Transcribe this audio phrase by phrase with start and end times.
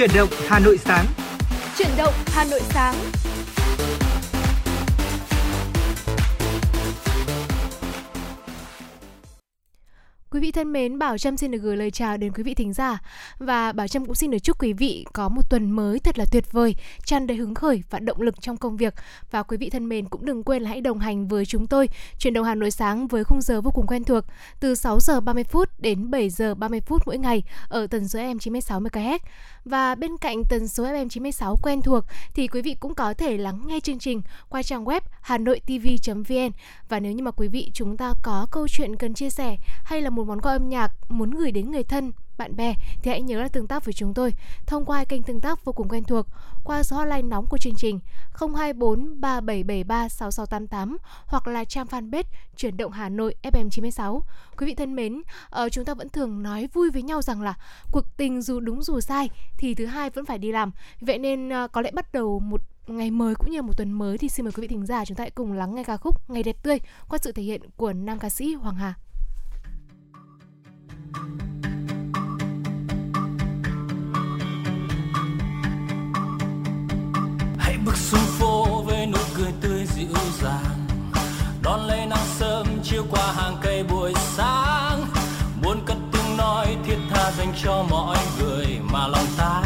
[0.00, 1.06] Chuyển động Hà Nội sáng.
[1.78, 2.94] Chuyển động Hà Nội sáng.
[10.30, 12.72] Quý vị thân mến, Bảo Trâm xin được gửi lời chào đến quý vị thính
[12.72, 12.98] giả
[13.38, 16.24] và Bảo Trâm cũng xin được chúc quý vị có một tuần mới thật là
[16.32, 18.94] tuyệt vời, tràn đầy hứng khởi và động lực trong công việc.
[19.30, 21.88] Và quý vị thân mến cũng đừng quên là hãy đồng hành với chúng tôi
[22.18, 24.24] chuyển động Hà Nội sáng với khung giờ vô cùng quen thuộc
[24.60, 28.18] từ 6 giờ 30 phút đến 7 giờ 30 phút mỗi ngày ở tần số
[28.18, 29.18] FM 96 MHz.
[29.64, 33.36] Và bên cạnh tần số FM 96 quen thuộc, thì quý vị cũng có thể
[33.36, 36.50] lắng nghe chương trình qua trang web hanoitv.vn
[36.88, 40.02] và nếu như mà quý vị chúng ta có câu chuyện cần chia sẻ hay
[40.02, 43.22] là một món quà âm nhạc muốn gửi đến người thân bạn bè thì hãy
[43.22, 44.34] nhớ là tương tác với chúng tôi
[44.66, 46.26] thông qua kênh tương tác vô cùng quen thuộc
[46.64, 48.00] qua số hotline nóng của chương trình
[48.32, 52.24] 024 3773 6688 hoặc là trang fanpage
[52.56, 54.20] chuyển động Hà Nội FM96.
[54.56, 57.54] Quý vị thân mến, ờ, chúng ta vẫn thường nói vui với nhau rằng là
[57.92, 60.72] cuộc tình dù đúng dù sai thì thứ hai vẫn phải đi làm.
[61.00, 64.18] Vậy nên ờ, có lẽ bắt đầu một ngày mới cũng như một tuần mới
[64.18, 66.30] thì xin mời quý vị thính giả chúng ta hãy cùng lắng nghe ca khúc
[66.30, 68.94] Ngày đẹp tươi qua sự thể hiện của nam ca sĩ Hoàng Hà.
[77.84, 80.86] Bước xuống phố với nụ cười tươi dịu dàng.
[81.62, 85.06] Đón lấy nắng sớm chiếu qua hàng cây buổi sáng.
[85.62, 89.62] Muốn cất tiếng nói thiết tha dành cho mọi người mà lòng ta.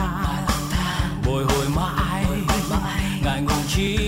[1.26, 2.24] Bồi hồi mãi,
[3.24, 4.03] ngại ngùng chi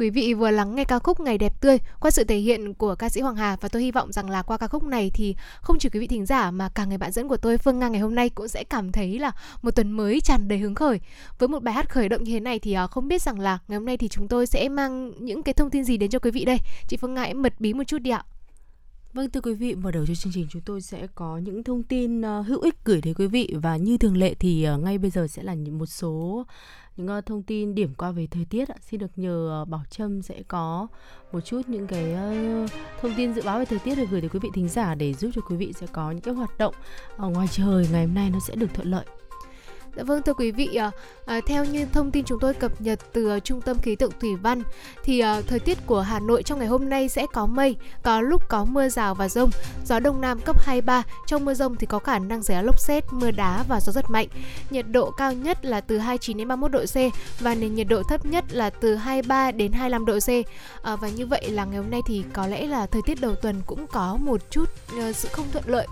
[0.00, 2.94] quý vị vừa lắng nghe ca khúc Ngày đẹp tươi qua sự thể hiện của
[2.94, 5.36] ca sĩ Hoàng Hà và tôi hy vọng rằng là qua ca khúc này thì
[5.60, 7.88] không chỉ quý vị thính giả mà cả người bạn dẫn của tôi Phương Nga
[7.88, 9.32] ngày hôm nay cũng sẽ cảm thấy là
[9.62, 11.00] một tuần mới tràn đầy hứng khởi.
[11.38, 13.58] Với một bài hát khởi động như thế này thì à, không biết rằng là
[13.68, 16.18] ngày hôm nay thì chúng tôi sẽ mang những cái thông tin gì đến cho
[16.18, 16.58] quý vị đây.
[16.88, 18.24] Chị Phương Nga hãy mật bí một chút đi ạ.
[19.12, 21.82] Vâng thưa quý vị, mở đầu cho chương trình chúng tôi sẽ có những thông
[21.82, 24.98] tin uh, hữu ích gửi đến quý vị và như thường lệ thì uh, ngay
[24.98, 26.46] bây giờ sẽ là một số
[27.00, 28.68] những ờ, thông tin điểm qua về thời tiết.
[28.80, 30.86] Xin được nhờ ờ, Bảo Trâm sẽ có
[31.32, 32.66] một chút những cái ờ,
[33.00, 35.14] thông tin dự báo về thời tiết để gửi tới quý vị thính giả để
[35.14, 36.74] giúp cho quý vị sẽ có những cái hoạt động
[37.16, 39.04] ở ngoài trời ngày hôm nay nó sẽ được thuận lợi.
[39.96, 40.90] Dạ vâng thưa quý vị, à,
[41.26, 44.12] à, theo như thông tin chúng tôi cập nhật từ uh, Trung tâm Khí tượng
[44.20, 44.62] Thủy văn
[45.04, 48.20] thì à, thời tiết của Hà Nội trong ngày hôm nay sẽ có mây, có
[48.20, 49.50] lúc có mưa rào và rông,
[49.84, 52.80] gió đông nam cấp 23, trong mưa rông thì có khả năng xảy ra lốc
[52.80, 54.28] xét, mưa đá và gió rất mạnh.
[54.70, 56.96] Nhiệt độ cao nhất là từ 29 đến 31 độ C
[57.40, 60.28] và nền nhiệt độ thấp nhất là từ 23 đến 25 độ C.
[60.82, 63.34] À, và như vậy là ngày hôm nay thì có lẽ là thời tiết đầu
[63.34, 64.64] tuần cũng có một chút
[65.08, 65.86] uh, sự không thuận lợi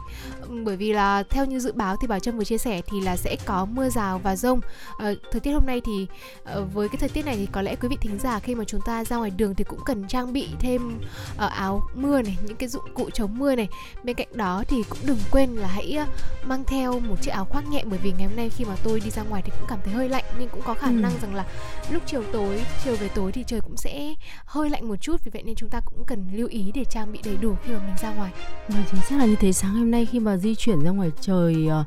[0.64, 3.16] bởi vì là theo như dự báo thì Bảo Trâm vừa chia sẻ thì là
[3.16, 4.60] sẽ có mưa rào và rông
[4.98, 6.06] à, thời tiết hôm nay thì
[6.44, 8.64] à, với cái thời tiết này thì có lẽ quý vị thính giả khi mà
[8.64, 11.00] chúng ta ra ngoài đường thì cũng cần trang bị thêm
[11.38, 13.68] à, áo mưa này những cái dụng cụ chống mưa này
[14.02, 15.98] bên cạnh đó thì cũng đừng quên là hãy
[16.44, 19.00] mang theo một chiếc áo khoác nhẹ bởi vì ngày hôm nay khi mà tôi
[19.00, 20.92] đi ra ngoài thì cũng cảm thấy hơi lạnh nhưng cũng có khả ừ.
[20.92, 21.44] năng rằng là
[21.90, 24.14] lúc chiều tối chiều về tối thì trời cũng sẽ
[24.44, 27.12] hơi lạnh một chút vì vậy nên chúng ta cũng cần lưu ý để trang
[27.12, 28.32] bị đầy đủ khi mà mình ra ngoài.
[28.68, 31.10] Vâng chính xác là như thế sáng hôm nay khi mà di chuyển ra ngoài
[31.20, 31.84] trời ờ,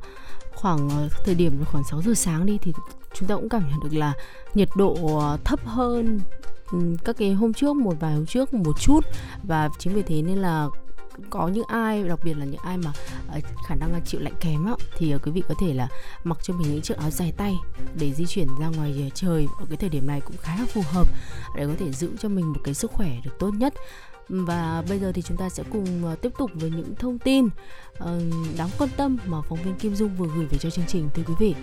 [0.56, 2.74] khoảng ờ, thời điểm khoảng 6 giờ sáng đi thì
[3.14, 4.14] chúng ta cũng cảm nhận được là
[4.54, 6.20] nhiệt độ ờ, thấp hơn
[6.72, 9.06] ừ, các cái hôm trước một vài hôm trước một chút.
[9.44, 10.68] Và chính vì thế nên là
[11.30, 12.92] có những ai đặc biệt là những ai mà
[13.68, 15.88] khả năng chịu lạnh kém á, thì quý vị có thể là
[16.24, 17.56] mặc cho mình những chiếc áo dài tay
[17.96, 20.82] để di chuyển ra ngoài trời ở cái thời điểm này cũng khá là phù
[20.92, 21.08] hợp
[21.56, 23.74] để có thể giữ cho mình một cái sức khỏe được tốt nhất
[24.32, 27.48] và bây giờ thì chúng ta sẽ cùng ờ, tiếp tục với những thông tin
[27.98, 28.22] ờ,
[28.58, 31.24] đáng quan tâm mà phóng viên Kim Dung vừa gửi về cho chương trình thưa
[31.26, 31.56] quý vị.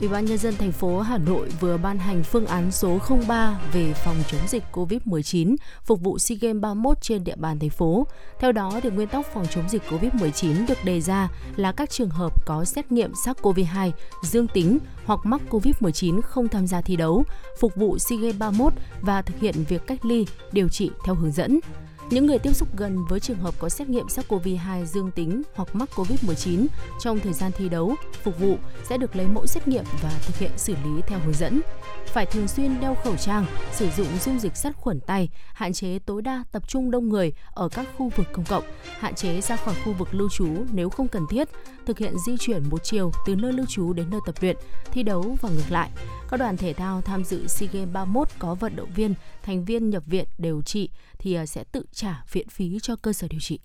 [0.00, 3.60] Ủy ban nhân dân thành phố Hà Nội vừa ban hành phương án số 03
[3.72, 8.06] về phòng chống dịch COVID-19 phục vụ SEA Games 31 trên địa bàn thành phố.
[8.40, 12.10] Theo đó, thì nguyên tắc phòng chống dịch COVID-19 được đề ra là các trường
[12.10, 13.90] hợp có xét nghiệm SARS-CoV-2
[14.22, 17.24] dương tính hoặc mắc COVID-19 không tham gia thi đấu,
[17.60, 21.32] phục vụ SEA Games 31 và thực hiện việc cách ly, điều trị theo hướng
[21.32, 21.60] dẫn.
[22.10, 25.68] Những người tiếp xúc gần với trường hợp có xét nghiệm SARS-CoV-2 dương tính hoặc
[25.74, 26.66] mắc COVID-19
[27.00, 30.36] trong thời gian thi đấu, phục vụ sẽ được lấy mẫu xét nghiệm và thực
[30.36, 31.60] hiện xử lý theo hướng dẫn.
[32.06, 35.98] Phải thường xuyên đeo khẩu trang, sử dụng dung dịch sát khuẩn tay, hạn chế
[35.98, 38.64] tối đa tập trung đông người ở các khu vực công cộng,
[38.98, 41.48] hạn chế ra khỏi khu vực lưu trú nếu không cần thiết,
[41.86, 44.56] thực hiện di chuyển một chiều từ nơi lưu trú đến nơi tập luyện,
[44.92, 45.90] thi đấu và ngược lại.
[46.30, 49.90] Các đoàn thể thao tham dự SEA Games 31 có vận động viên, thành viên
[49.90, 53.40] nhập viện điều trị thì ờ, sẽ tự trả viện phí cho cơ sở điều
[53.40, 53.58] trị.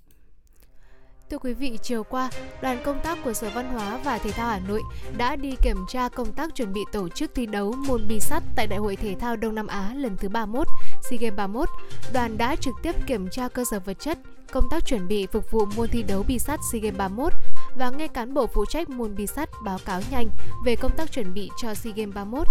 [1.30, 2.30] Thưa quý vị, chiều qua,
[2.62, 4.82] đoàn công tác của Sở Văn hóa và Thể thao Hà Nội
[5.18, 8.44] đã đi kiểm tra công tác chuẩn bị tổ chức thi đấu môn bi sắt
[8.56, 10.68] tại Đại hội Thể thao Đông Nam Á lần thứ 31,
[11.10, 11.70] SEA Games 31.
[12.14, 14.20] Đoàn đã trực tiếp kiểm tra cơ sở vật chất,
[14.54, 17.34] công tác chuẩn bị phục vụ môn thi đấu bi sắt SEA Games 31
[17.78, 20.30] và nghe cán bộ phụ trách môn bi sắt báo cáo nhanh
[20.66, 22.48] về công tác chuẩn bị cho SEA Games 31.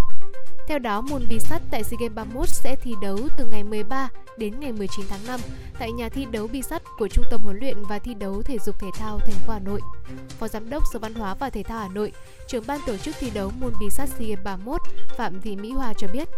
[0.69, 4.09] Theo đó, môn bi sắt tại SEA Games 31 sẽ thi đấu từ ngày 13
[4.39, 5.41] đến ngày 19 tháng 5
[5.79, 8.59] tại nhà thi đấu bi sắt của Trung tâm huấn luyện và thi đấu thể
[8.59, 9.81] dục thể thao thành phố Hà Nội.
[10.39, 12.13] Phó Giám đốc Sở Văn hóa và Thể thao Hà Nội,
[12.49, 14.81] trưởng ban tổ chức thi đấu môn bi sắt SEA Games 31
[15.17, 16.29] Phạm Thị Mỹ Hòa cho biết,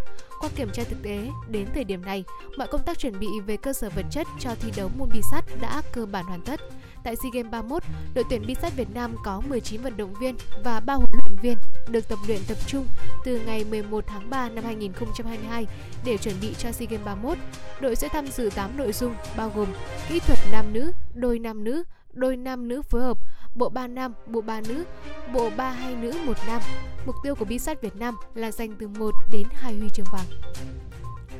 [0.44, 2.24] qua kiểm tra thực tế, đến thời điểm này,
[2.56, 5.20] mọi công tác chuẩn bị về cơ sở vật chất cho thi đấu môn bi
[5.30, 6.60] sắt đã cơ bản hoàn tất.
[7.04, 7.82] Tại SEA Games 31,
[8.14, 11.38] đội tuyển bi sắt Việt Nam có 19 vận động viên và 3 huấn luyện
[11.42, 11.58] viên
[11.88, 12.86] được tập luyện tập trung
[13.24, 15.66] từ ngày 11 tháng 3 năm 2022
[16.04, 17.38] để chuẩn bị cho SEA Games 31.
[17.80, 19.68] Đội sẽ tham dự 8 nội dung bao gồm
[20.08, 23.18] kỹ thuật nam nữ, đôi nam nữ, đôi nam nữ phối hợp,
[23.54, 24.84] bộ ba nam, bộ ba nữ,
[25.32, 26.62] bộ ba hai nữ, một nam.
[27.06, 30.06] Mục tiêu của bi sắt Việt Nam là giành từ 1 đến 2 huy chương
[30.12, 30.26] vàng.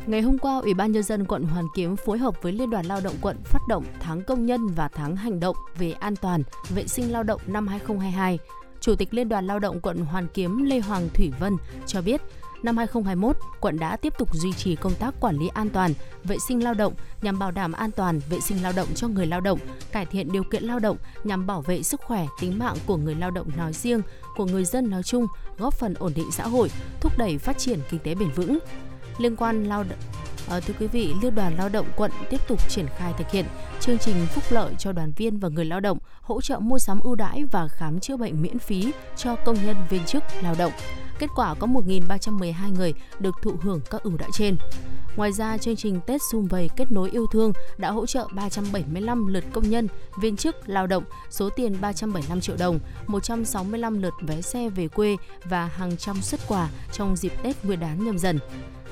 [0.07, 2.87] Ngày hôm qua, Ủy ban Nhân dân quận Hoàn Kiếm phối hợp với Liên đoàn
[2.87, 6.43] Lao động quận phát động tháng công nhân và tháng hành động về an toàn,
[6.75, 8.39] vệ sinh lao động năm 2022.
[8.81, 11.57] Chủ tịch Liên đoàn Lao động quận Hoàn Kiếm Lê Hoàng Thủy Vân
[11.87, 12.21] cho biết,
[12.65, 15.95] năm 2021, quận đã tiếp tục duy trì công tác quản lý an toàn,
[16.25, 19.27] vệ sinh lao động nhằm bảo đảm an toàn, vệ sinh lao động cho người
[19.27, 19.59] lao động,
[19.93, 23.15] cải thiện điều kiện lao động nhằm bảo vệ sức khỏe, tính mạng của người
[23.15, 24.03] lao động nói riêng,
[24.37, 25.27] của người dân nói chung,
[25.59, 28.59] góp phần ổn định xã hội, thúc đẩy phát triển kinh tế bền vững
[29.19, 29.99] liên quan lao động
[30.49, 33.31] À, ờ, thưa quý vị, Liên đoàn Lao động quận tiếp tục triển khai thực
[33.31, 33.45] hiện
[33.81, 37.01] chương trình phúc lợi cho đoàn viên và người lao động, hỗ trợ mua sắm
[37.01, 40.73] ưu đãi và khám chữa bệnh miễn phí cho công nhân viên chức lao động.
[41.25, 44.57] Kết quả có 1.312 người được thụ hưởng các ưu đãi trên.
[45.17, 49.27] Ngoài ra, chương trình Tết Xung Vầy Kết nối yêu thương đã hỗ trợ 375
[49.27, 49.89] lượt công nhân,
[50.21, 55.17] viên chức, lao động số tiền 375 triệu đồng, 165 lượt vé xe về quê
[55.45, 58.39] và hàng trăm xuất quà trong dịp Tết Nguyên đán nhâm dần.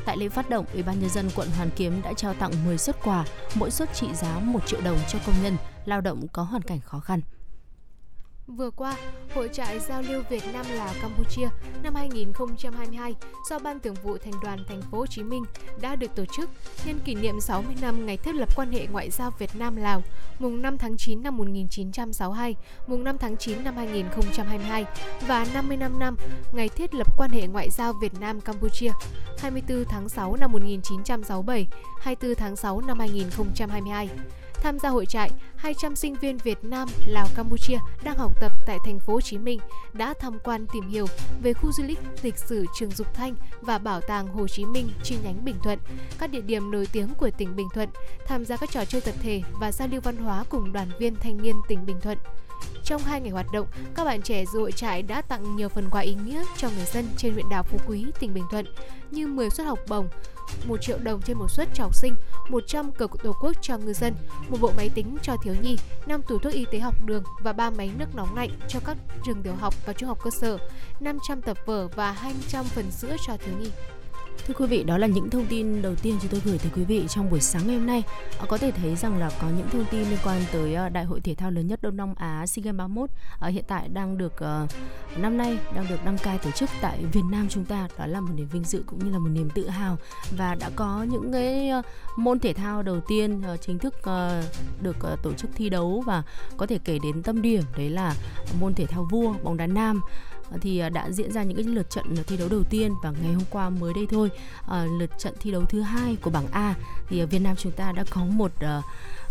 [0.04, 2.78] Tại lễ phát động, Ủy ban nhân dân quận Hoàn Kiếm đã trao tặng 10
[2.78, 3.24] xuất quà,
[3.54, 6.80] mỗi suất trị giá 1 triệu đồng cho công nhân lao động có hoàn cảnh
[6.80, 7.20] khó khăn.
[8.46, 8.96] Vừa qua,
[9.34, 11.48] Hội trại giao lưu Việt Nam Lào Campuchia
[11.82, 13.14] năm 2022
[13.50, 15.44] do Ban Thường vụ Thành đoàn Thành phố Hồ Chí Minh
[15.80, 16.50] đã được tổ chức
[16.86, 20.02] nhân kỷ niệm 60 năm ngày thiết lập quan hệ ngoại giao Việt Nam Lào,
[20.38, 22.56] mùng 5 tháng 9 năm 1962,
[22.86, 24.84] mùng 5 tháng 9 năm 2022
[25.26, 26.16] và 55 năm
[26.52, 28.90] ngày thiết lập quan hệ ngoại giao Việt Nam Campuchia,
[29.38, 31.66] 24 tháng 6 năm 1967,
[32.00, 34.08] 24 tháng 6 năm 2022.
[34.62, 38.78] Tham gia hội trại, 200 sinh viên Việt Nam, Lào, Campuchia đang học tập tại
[38.84, 39.60] thành phố Hồ Chí Minh
[39.92, 41.06] đã tham quan tìm hiểu
[41.42, 44.88] về khu du lịch lịch sử Trường Dục Thanh và Bảo tàng Hồ Chí Minh
[45.02, 45.78] chi nhánh Bình Thuận,
[46.18, 47.88] các địa điểm nổi tiếng của tỉnh Bình Thuận,
[48.26, 51.16] tham gia các trò chơi tập thể và giao lưu văn hóa cùng đoàn viên
[51.16, 52.18] thanh niên tỉnh Bình Thuận.
[52.84, 55.90] Trong hai ngày hoạt động, các bạn trẻ dự hội trại đã tặng nhiều phần
[55.90, 58.66] quà ý nghĩa cho người dân trên huyện đảo Phú Quý, tỉnh Bình Thuận
[59.10, 60.08] như 10 suất học bổng,
[60.64, 62.14] 1 triệu đồng trên một suất cho học sinh,
[62.48, 64.14] 100 cờ tổ quốc cho ngư dân,
[64.48, 67.52] một bộ máy tính cho thiếu nhi, 5 tủ thuốc y tế học đường và
[67.52, 70.58] 3 máy nước nóng lạnh cho các trường tiểu học và trung học cơ sở,
[71.00, 73.70] 500 tập vở và 200 phần sữa cho thiếu nhi.
[74.46, 76.84] Thưa quý vị, đó là những thông tin đầu tiên chúng tôi gửi tới quý
[76.84, 78.02] vị trong buổi sáng ngày hôm nay.
[78.38, 81.04] Ờ, có thể thấy rằng là có những thông tin liên quan tới ờ, Đại
[81.04, 83.88] hội thể thao lớn nhất Đông Nam Á SEA Games 31 ở ờ, hiện tại
[83.88, 84.32] đang được
[85.16, 87.88] năm nay đang được đăng cai tổ chức tại Việt Nam chúng ta.
[87.98, 89.96] Đó là một niềm vinh dự cũng như là một niềm tự hào
[90.36, 91.70] và đã có những cái
[92.16, 93.94] môn thể thao đầu tiên chính thức
[94.82, 96.22] được tổ chức thi đấu và
[96.56, 98.14] có thể kể đến tâm điểm đấy là
[98.60, 100.00] môn thể thao vua bóng đá nam
[100.52, 102.92] Ờ, thì ờ, đã diễn ra những cái lượt trận ờ, thi đấu đầu tiên
[103.02, 104.30] và ngày hôm qua mới đây thôi.
[104.98, 106.74] Lượt trận thi đấu thứ hai của bảng A
[107.08, 108.52] thì Việt Nam chúng ta đã có một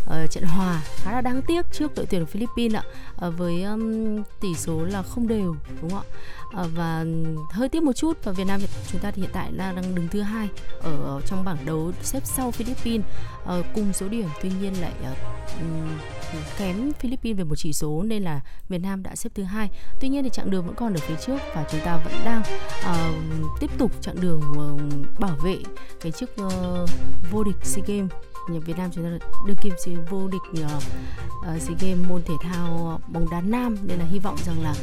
[0.04, 2.82] uh, trận hòa khá là đáng tiếc trước đội tuyển Philippines ạ.
[3.26, 6.02] Uh, với um, tỷ số là không đều đúng không
[6.52, 6.62] ạ?
[6.62, 7.04] Uh, và
[7.50, 8.60] hơi tiếc một chút và Việt Nam
[8.92, 10.48] chúng ta thì hiện tại là đang đứng thứ hai
[10.82, 13.06] ở trong bảng đấu xếp sau Philippines.
[13.42, 15.16] Uh, cùng số điểm tuy nhiên lại uh,
[16.58, 19.70] kém Philippines về một chỉ số nên là Việt Nam đã xếp thứ hai.
[20.00, 22.42] Tuy nhiên thì chặng đường vẫn còn ở phía trước và chúng ta vẫn đang
[22.80, 25.58] uh, tiếp tục chặng đường uh, bảo vệ
[26.00, 26.90] cái chức uh,
[27.30, 28.10] vô địch SEA Games.
[28.48, 30.68] Việt Nam chúng ta đương kim siêu vô địch ờ,
[31.42, 33.76] ờ, uh, uh, SEA Games môn thể thao bóng đá nam.
[33.82, 34.74] Nên là hy vọng rằng là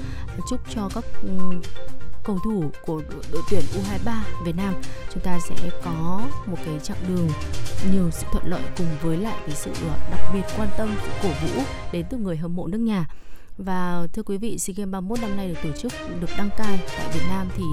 [0.50, 1.62] chúc cho các um,
[2.24, 3.01] cầu thủ của
[3.32, 4.74] đội, tuyển U23 Việt Nam
[5.13, 7.30] chúng ta sẽ có một cái chặng đường
[7.92, 11.12] nhiều sự thuận lợi cùng với lại cái sự ờ, đặc biệt quan tâm sự
[11.24, 13.06] cổ vũ đến từ người hâm mộ nước nhà
[13.66, 16.80] và thưa quý vị, SEA Games 31 năm nay được tổ chức được đăng cai
[16.98, 17.63] tại Việt Nam thì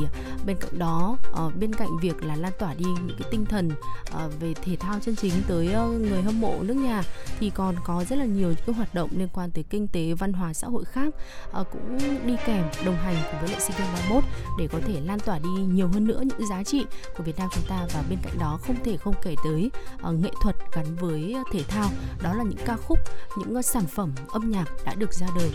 [0.47, 3.71] bên cạnh đó ờ, bên cạnh việc là lan tỏa đi những cái tinh thần
[4.12, 7.02] ờ, về thể thao chân chính tới ờ, người hâm mộ nước nhà
[7.40, 10.12] thì còn có rất là nhiều những cái hoạt động liên quan tới kinh tế,
[10.12, 11.14] văn hóa, xã hội khác
[11.52, 14.25] cũng đi kèm đồng hành cùng với lại SEA Games 31
[14.59, 16.85] để có thể lan tỏa đi nhiều hơn nữa những giá trị
[17.16, 17.87] của Việt Nam chúng ta.
[17.95, 19.71] Và bên cạnh đó không thể không kể tới
[20.12, 21.88] nghệ thuật gắn với thể thao.
[22.23, 22.99] Đó là những ca khúc,
[23.38, 25.50] những sản phẩm âm nhạc đã được ra đời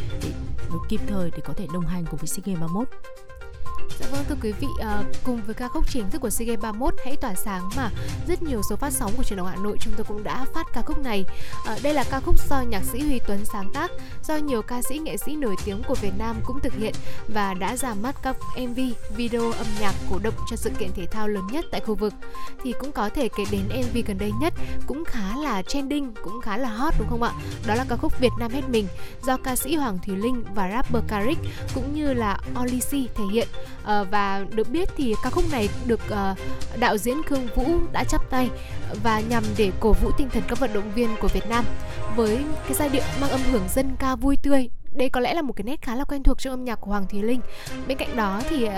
[0.89, 2.87] kịp thời để có thể đồng hành cùng với SEA Games 31.
[3.99, 6.61] Dạ vâng thưa quý vị, à, cùng với ca khúc chính thức của SEA Games
[6.61, 7.89] 31 Hãy tỏa sáng mà
[8.27, 10.67] rất nhiều số phát sóng của truyền động Hà Nội chúng tôi cũng đã phát
[10.73, 11.25] ca khúc này.
[11.65, 13.91] À, đây là ca khúc do nhạc sĩ Huy Tuấn sáng tác,
[14.23, 16.93] do nhiều ca sĩ nghệ sĩ nổi tiếng của Việt Nam cũng thực hiện
[17.27, 18.79] và đã ra mắt các MV,
[19.15, 22.13] video âm nhạc cổ động cho sự kiện thể thao lớn nhất tại khu vực.
[22.63, 24.53] Thì cũng có thể kể đến MV gần đây nhất
[24.87, 27.31] cũng khá là trending, cũng khá là hot đúng không ạ?
[27.67, 28.87] Đó là ca khúc Việt Nam hết mình
[29.23, 31.37] do ca sĩ Hoàng Thùy Linh và rapper Karik
[31.75, 33.47] cũng như là Olisi thể hiện.
[33.83, 36.35] À, và được biết thì ca khúc này được ờ,
[36.79, 38.49] đạo diễn Khương Vũ đã chắp tay
[39.03, 41.65] và nhằm để cổ vũ tinh thần các vận động viên của Việt Nam
[42.15, 45.41] với cái giai điệu mang âm hưởng dân ca vui tươi đây có lẽ là
[45.41, 47.41] một cái nét khá là quen thuộc trong âm nhạc của Hoàng Thùy Linh.
[47.87, 48.71] Bên cạnh đó thì uh,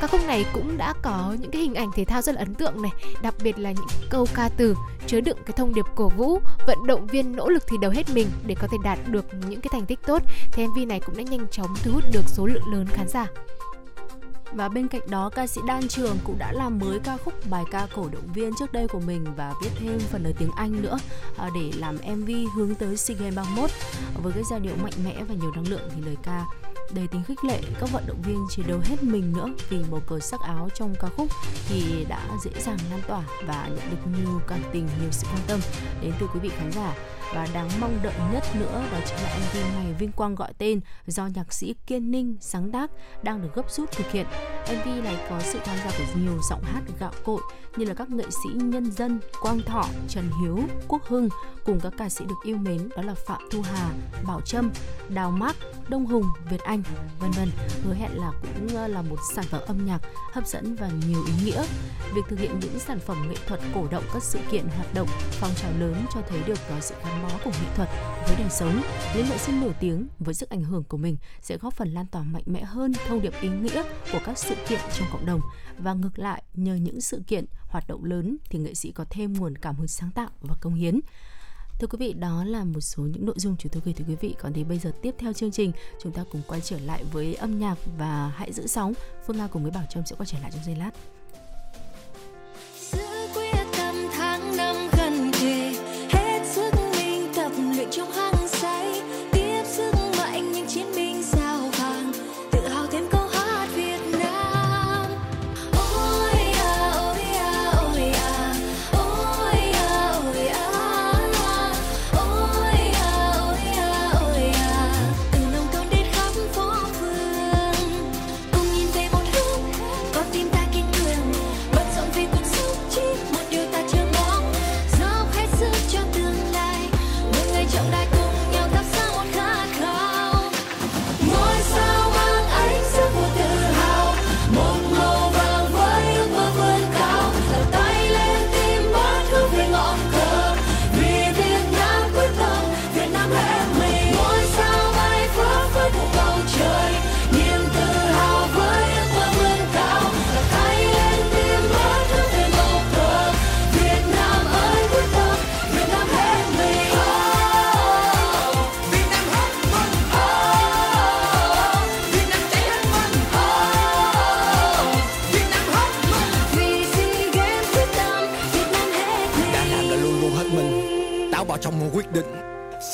[0.00, 2.54] ca khúc này cũng đã có những cái hình ảnh thể thao rất là ấn
[2.54, 2.90] tượng này,
[3.22, 4.74] đặc biệt là những câu ca từ
[5.06, 8.10] chứa đựng cái thông điệp cổ vũ, vận động viên nỗ lực thi đấu hết
[8.14, 10.22] mình để có thể đạt được những cái thành tích tốt.
[10.52, 13.26] Thì MV này cũng đã nhanh chóng thu hút được số lượng lớn khán giả.
[14.52, 17.64] Và bên cạnh đó, ca sĩ Đan Trường cũng đã làm mới ca khúc bài
[17.70, 20.82] ca cổ động viên trước đây của mình và viết thêm phần lời tiếng Anh
[20.82, 20.98] nữa
[21.38, 23.70] à, để làm MV hướng tới SEA Games 31
[24.22, 26.44] với cái giai điệu mạnh mẽ và nhiều năng lượng thì lời ca
[26.94, 30.00] đầy tính khích lệ các vận động viên chiến đấu hết mình nữa vì màu
[30.06, 31.28] cờ sắc áo trong ca khúc
[31.68, 35.42] thì đã dễ dàng lan tỏa và nhận được nhiều cảm tình nhiều sự quan
[35.46, 35.60] tâm.
[36.02, 36.94] Đến từ quý vị khán giả
[37.34, 40.80] và đáng mong đợi nhất nữa đó chính là MV Ngày Vinh Quang gọi tên
[41.06, 42.90] do nhạc sĩ Kiên Ninh sáng tác
[43.22, 44.26] đang được gấp rút thực hiện.
[44.64, 47.40] MV này có sự tham gia của nhiều giọng hát gạo cội
[47.76, 50.58] như là các nghệ sĩ nhân dân Quang Thọ, Trần Hiếu,
[50.88, 51.28] Quốc Hưng
[51.64, 53.90] cùng các ca sĩ được yêu mến đó là Phạm Thu Hà,
[54.26, 54.70] Bảo Trâm,
[55.08, 55.56] Đào Mác,
[55.88, 56.82] Đông Hùng, Việt Anh,
[57.20, 57.50] vân vân.
[57.84, 59.98] Hứa hẹn là cũng ờ, là một sản phẩm âm nhạc
[60.32, 61.64] hấp dẫn và nhiều ý nghĩa.
[62.14, 65.08] Việc thực hiện những sản phẩm nghệ thuật cổ động các sự kiện hoạt động
[65.30, 67.88] phong trào lớn cho thấy được có sự bó của nghệ thuật
[68.26, 68.82] với đời sống.
[69.16, 72.06] Những nghệ sĩ nổi tiếng với sức ảnh hưởng của mình sẽ góp phần lan
[72.06, 75.40] tỏa mạnh mẽ hơn thông điệp ý nghĩa của các sự kiện trong cộng đồng
[75.78, 79.32] và ngược lại nhờ những sự kiện hoạt động lớn thì nghệ sĩ có thêm
[79.32, 81.00] nguồn cảm hứng sáng tạo và công hiến.
[81.80, 84.16] Thưa quý vị, đó là một số những nội dung chúng tôi gửi tới quý
[84.20, 84.34] vị.
[84.40, 85.72] Còn thì bây giờ tiếp theo chương trình,
[86.02, 88.92] chúng ta cùng quay trở lại với âm nhạc và hãy giữ sóng.
[89.26, 90.90] Phương Nga cùng với Bảo Trâm sẽ quay trở lại trong giây lát.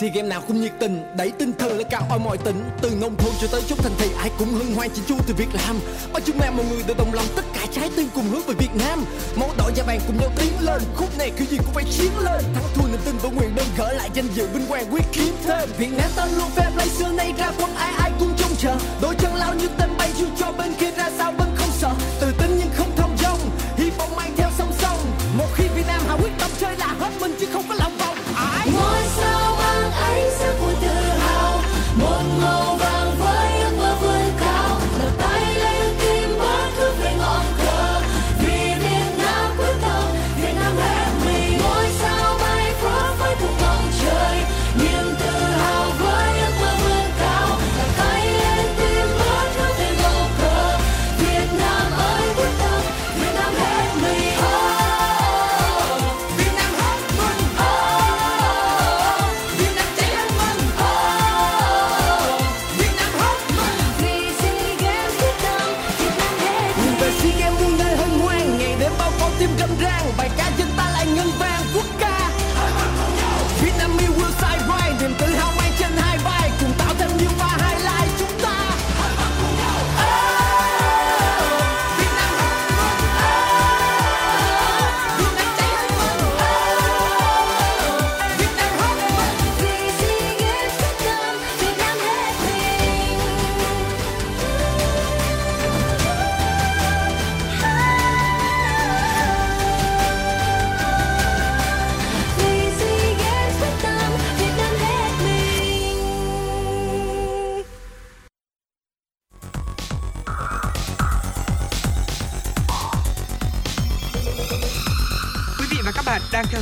[0.06, 2.64] SEA Games nào cũng nhiệt tình, đẩy tinh thần lên cao ở mọi tỉnh.
[2.80, 5.34] Từ nông thôn cho tới chốn thành thị, ai cũng hân hoan chỉ chu từ
[5.34, 5.76] việc làm
[6.12, 8.54] ở chúng em mọi người đều đồng lòng tất cả trái tim cùng hướng về
[8.58, 9.04] Việt Nam.
[9.36, 12.12] Máu đỏ da vàng cùng nhau tiến lên, khúc này kiểu gì cũng phải chiến
[12.18, 12.44] lên.
[12.54, 15.34] Thắng thua niềm tin và nguyện đơn gỡ lại danh dự vinh quang quyết kiếm
[15.44, 15.68] thêm.
[15.78, 18.76] Việt Nam ta luôn fair play xưa nay ra quân, ai ai cũng trông chờ.
[19.00, 20.85] Đôi chân lao như tên bay dù cho bên kia.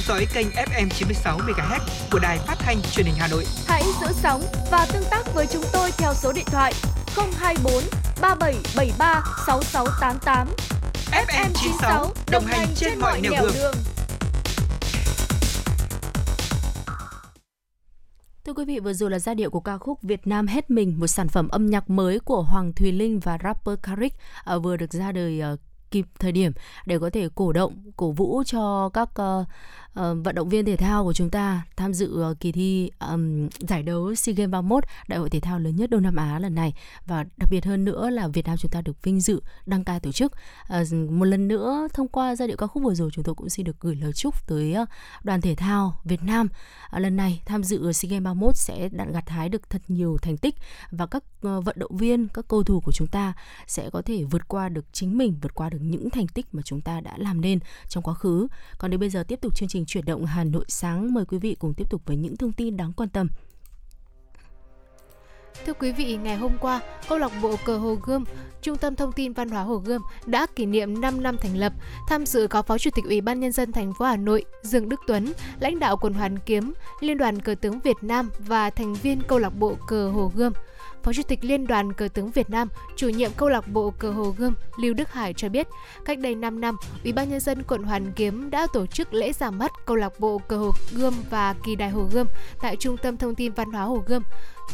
[0.08, 1.80] Dõi kênh FM 96 MHz
[2.12, 3.44] của đài phát thanh truyền hình Hà Nội.
[3.66, 6.72] Hãy giữ sóng và tương tác với chúng tôi theo số điện thoại
[7.16, 7.72] 024
[8.20, 10.48] 3773 6688.
[11.10, 13.74] FM 96 đồng hành trên mọi nẻo đường.
[18.44, 20.94] Thưa quý vị, vừa rồi là giai điệu của ca khúc Việt Nam hết mình,
[21.00, 24.12] một sản phẩm âm nhạc mới của Hoàng Thùy Linh và rapper Karik
[24.44, 25.52] à, vừa được ra đời à,
[25.94, 26.52] kịp thời điểm
[26.86, 29.46] để có thể cổ động, cổ vũ cho các uh,
[30.00, 33.48] uh, vận động viên thể thao của chúng ta tham dự uh, kỳ thi um,
[33.68, 36.54] giải đấu SEA Games 31 đại hội thể thao lớn nhất Đông Nam Á lần
[36.54, 36.74] này
[37.07, 40.00] và đặc biệt hơn nữa là Việt Nam chúng ta được vinh dự đăng cai
[40.00, 40.33] tổ chức.
[40.80, 43.48] Uh, một lần nữa thông qua giai điệu ca khúc vừa rồi chúng tôi cũng
[43.48, 44.88] xin được gửi lời chúc tới uh,
[45.24, 46.48] đoàn thể thao Việt Nam
[46.96, 50.18] uh, lần này tham dự SEA Games 31 sẽ đạn gặt hái được thật nhiều
[50.22, 50.54] thành tích
[50.90, 53.33] và các uh, vận động viên, các cầu thủ của chúng ta
[53.66, 56.62] sẽ có thể vượt qua được chính mình, vượt qua được những thành tích mà
[56.64, 58.46] chúng ta đã làm nên trong quá khứ.
[58.78, 61.38] Còn đến bây giờ tiếp tục chương trình chuyển động Hà Nội sáng mời quý
[61.38, 63.28] vị cùng tiếp tục với những thông tin đáng quan tâm.
[65.66, 68.24] Thưa quý vị, ngày hôm qua, câu lạc bộ cờ Hồ Gươm,
[68.62, 71.72] Trung tâm Thông tin Văn hóa Hồ Gươm đã kỷ niệm 5 năm thành lập.
[72.08, 74.88] Tham dự có Phó Chủ tịch Ủy ban nhân dân thành phố Hà Nội Dương
[74.88, 78.94] Đức Tuấn, lãnh đạo quần Hoàn Kiếm, Liên đoàn cờ tướng Việt Nam và thành
[78.94, 80.52] viên câu lạc bộ cờ Hồ Gươm.
[81.04, 84.10] Phó Chủ tịch Liên đoàn Cờ tướng Việt Nam, chủ nhiệm câu lạc bộ cờ
[84.10, 85.68] Hồ Gươm Lưu Đức Hải cho biết,
[86.04, 89.32] cách đây 5 năm, Ủy ban nhân dân quận Hoàn Kiếm đã tổ chức lễ
[89.32, 92.26] ra mắt câu lạc bộ cờ Hồ Gươm và kỳ đài Hồ Gươm
[92.62, 94.22] tại Trung tâm Thông tin Văn hóa Hồ Gươm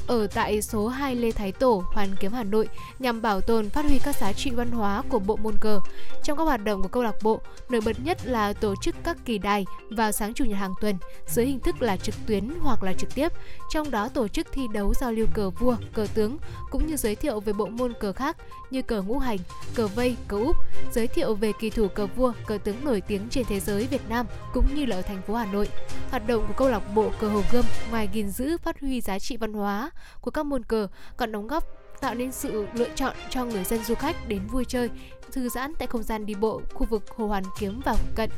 [0.06, 3.84] ở tại số 2 Lê Thái Tổ, Hoàn Kiếm, Hà Nội nhằm bảo tồn phát
[3.84, 5.80] huy các giá trị văn hóa của bộ môn cờ.
[6.24, 9.16] Trong các hoạt động của câu lạc bộ, nổi bật nhất là tổ chức các
[9.24, 12.82] kỳ đài vào sáng chủ nhật hàng tuần dưới hình thức là trực tuyến hoặc
[12.82, 13.32] là trực tiếp,
[13.70, 16.38] trong đó tổ chức thi đấu giao lưu cờ vua, cờ tướng
[16.70, 18.36] cũng như giới thiệu về bộ môn cờ khác
[18.70, 19.38] như cờ ngũ hành,
[19.74, 20.56] cờ vây, cờ úp,
[20.92, 24.08] giới thiệu về kỳ thủ cờ vua, cờ tướng nổi tiếng trên thế giới Việt
[24.08, 25.68] Nam cũng như là ở thành phố Hà Nội.
[26.10, 29.18] Hoạt động của câu lạc bộ cờ Hồ Gươm ngoài gìn giữ phát huy giá
[29.18, 29.79] trị văn hóa
[30.20, 31.64] của các môn cờ còn đóng góp
[32.00, 34.90] tạo nên sự lựa chọn cho người dân du khách đến vui chơi,
[35.32, 38.30] thư giãn tại không gian đi bộ khu vực Hồ Hoàn Kiếm và phụ cận.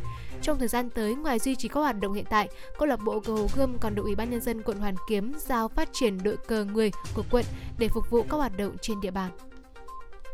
[0.43, 3.21] Trong thời gian tới, ngoài duy trì các hoạt động hiện tại, câu lạc bộ
[3.21, 6.23] cờ Hồ Gươm còn được Ủy ban nhân dân quận Hoàn Kiếm giao phát triển
[6.23, 7.45] đội cờ người của quận
[7.79, 9.31] để phục vụ các hoạt động trên địa bàn.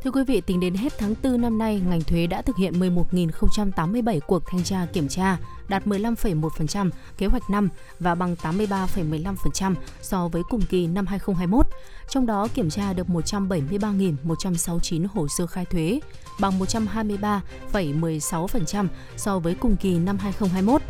[0.02, 2.80] Thưa quý vị, tính đến hết tháng 4 năm nay, ngành thuế đã thực hiện
[2.80, 7.68] 11.087 cuộc thanh tra kiểm tra, đạt 15,1% kế hoạch năm
[8.00, 11.66] và bằng 83,15% so với cùng kỳ năm 2021.
[12.10, 16.00] Trong đó kiểm tra được 173.169 hồ sơ khai thuế,
[16.40, 20.82] bằng 123,16% so với cùng kỳ năm 2021.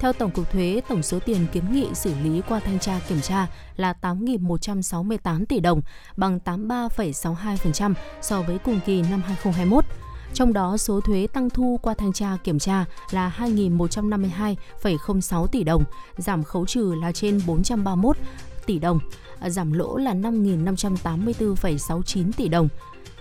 [0.00, 3.20] Theo Tổng cục Thuế, tổng số tiền kiến nghị xử lý qua thanh tra kiểm
[3.20, 5.82] tra là 8.168 tỷ đồng,
[6.16, 9.84] bằng 83,62% so với cùng kỳ năm 2021.
[10.34, 15.84] Trong đó, số thuế tăng thu qua thanh tra kiểm tra là 2.152,06 tỷ đồng,
[16.16, 18.16] giảm khấu trừ là trên 431
[18.66, 18.98] tỷ đồng,
[19.40, 22.68] à, giảm lỗ là 5.584,69 tỷ đồng.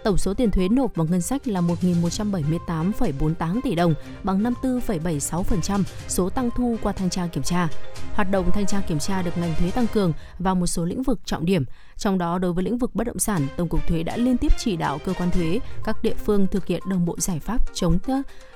[0.05, 6.29] Tổng số tiền thuế nộp vào ngân sách là 1.178,48 tỷ đồng, bằng 54,76% số
[6.29, 7.67] tăng thu qua thanh tra kiểm tra.
[8.13, 11.03] Hoạt động thanh tra kiểm tra được ngành thuế tăng cường vào một số lĩnh
[11.03, 11.65] vực trọng điểm.
[11.97, 14.51] Trong đó, đối với lĩnh vực bất động sản, Tổng cục Thuế đã liên tiếp
[14.57, 17.99] chỉ đạo cơ quan thuế, các địa phương thực hiện đồng bộ giải pháp chống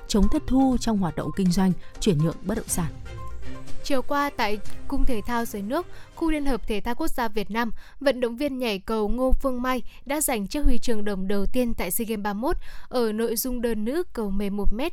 [0.08, 2.92] chống thất thu trong hoạt động kinh doanh, chuyển nhượng bất động sản.
[3.90, 7.28] Chiều qua tại Cung Thể thao dưới nước, khu Liên hợp Thể thao Quốc gia
[7.28, 11.04] Việt Nam, vận động viên nhảy cầu Ngô Phương Mai đã giành chiếc huy chương
[11.04, 12.56] đồng đầu tiên tại SEA Games 31
[12.88, 14.90] ở nội dung đơn nữ cầu mềm 1m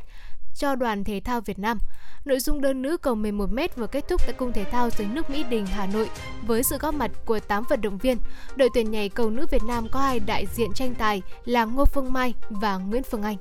[0.56, 1.80] cho đoàn thể thao Việt Nam.
[2.26, 5.30] Nội dung đơn nữ cầu 11m vừa kết thúc tại Cung Thể thao dưới nước
[5.30, 6.10] Mỹ Đình, Hà Nội
[6.48, 8.18] với sự góp mặt của 8 vận động viên.
[8.56, 11.86] Đội tuyển nhảy cầu nữ Việt Nam có hai đại diện tranh tài là Ngô
[11.86, 13.38] Phương Mai và Nguyễn Phương Anh.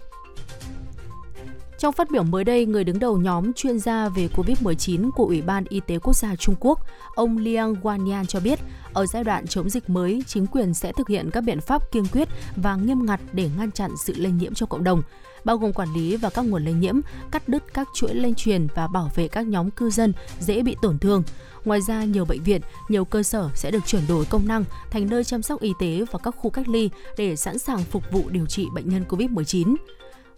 [1.78, 5.42] Trong phát biểu mới đây, người đứng đầu nhóm chuyên gia về COVID-19 của Ủy
[5.42, 6.80] ban Y tế Quốc gia Trung Quốc,
[7.14, 8.58] ông Liang Guanyan cho biết,
[8.92, 12.06] ở giai đoạn chống dịch mới, chính quyền sẽ thực hiện các biện pháp kiên
[12.12, 15.02] quyết và nghiêm ngặt để ngăn chặn sự lây nhiễm cho cộng đồng,
[15.44, 18.66] bao gồm quản lý và các nguồn lây nhiễm, cắt đứt các chuỗi lây truyền
[18.74, 21.22] và bảo vệ các nhóm cư dân dễ bị tổn thương.
[21.64, 25.10] Ngoài ra, nhiều bệnh viện, nhiều cơ sở sẽ được chuyển đổi công năng thành
[25.10, 28.22] nơi chăm sóc y tế và các khu cách ly để sẵn sàng phục vụ
[28.28, 29.76] điều trị bệnh nhân COVID-19.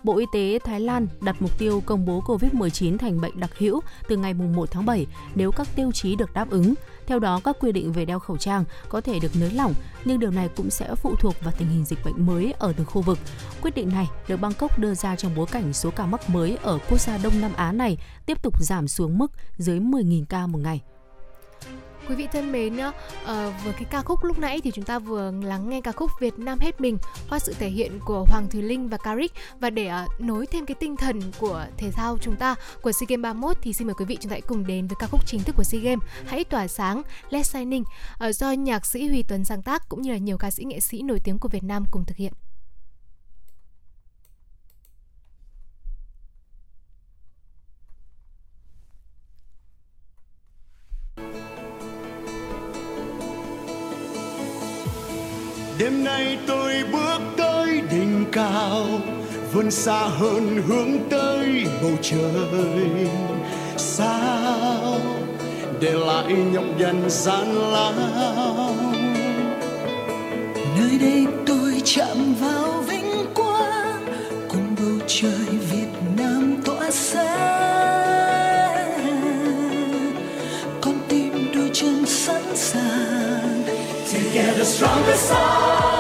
[0.05, 3.81] Bộ Y tế Thái Lan đặt mục tiêu công bố COVID-19 thành bệnh đặc hữu
[4.09, 6.75] từ ngày 1 tháng 7 nếu các tiêu chí được đáp ứng.
[7.07, 10.19] Theo đó, các quy định về đeo khẩu trang có thể được nới lỏng, nhưng
[10.19, 13.03] điều này cũng sẽ phụ thuộc vào tình hình dịch bệnh mới ở từng khu
[13.03, 13.19] vực.
[13.63, 16.79] Quyết định này được Bangkok đưa ra trong bối cảnh số ca mắc mới ở
[16.91, 20.59] quốc gia Đông Nam Á này tiếp tục giảm xuống mức dưới 10.000 ca một
[20.59, 20.83] ngày.
[22.09, 22.95] Quý vị thân mến, uh,
[23.65, 26.39] với cái ca khúc lúc nãy thì chúng ta vừa lắng nghe ca khúc Việt
[26.39, 26.99] Nam hết mình
[27.31, 30.67] qua sự thể hiện của Hoàng Thùy Linh và Caric và để uh, nối thêm
[30.67, 33.95] cái tinh thần của thể thao chúng ta của SEA Games 31 thì xin mời
[33.95, 36.03] quý vị chúng ta hãy cùng đến với ca khúc chính thức của SEA Games
[36.27, 37.85] Hãy tỏa sáng Let's Shining
[38.29, 40.81] uh, do nhạc sĩ Huy Tuấn sáng tác cũng như là nhiều ca sĩ nghệ
[40.81, 42.33] sĩ nổi tiếng của Việt Nam cùng thực hiện.
[55.79, 58.87] Đêm nay tôi bước tới đỉnh cao,
[59.53, 63.09] vươn xa hơn hướng tới bầu trời.
[63.77, 65.01] Sao?
[65.81, 68.75] Để lại nhọc nhằn gian lao.
[70.79, 72.98] Nơi đây tôi chạm vào vinh
[84.79, 85.98] stronger sound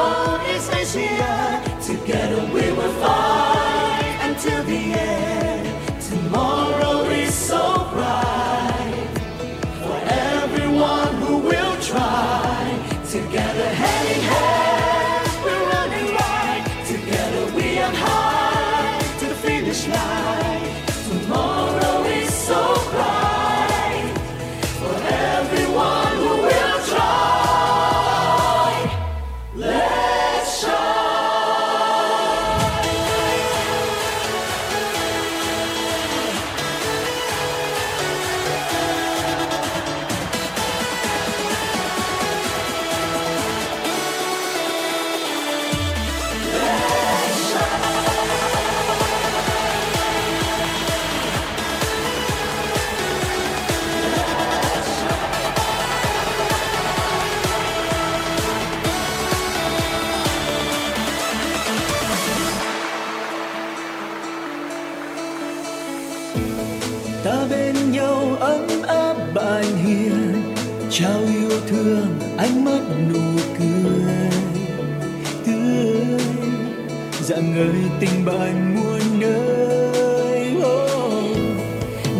[78.01, 80.57] tình bạn muôn nơi.
[80.57, 81.37] Oh.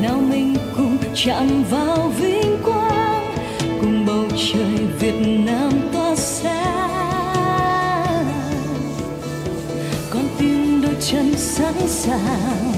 [0.03, 3.37] nào mình cùng chạm vào vinh quang,
[3.81, 5.15] cùng bầu trời Việt
[5.47, 6.55] Nam ta sáng
[10.11, 12.73] con tim đôi chân sẵn sàng.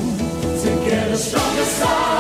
[0.65, 2.20] Together stronger sound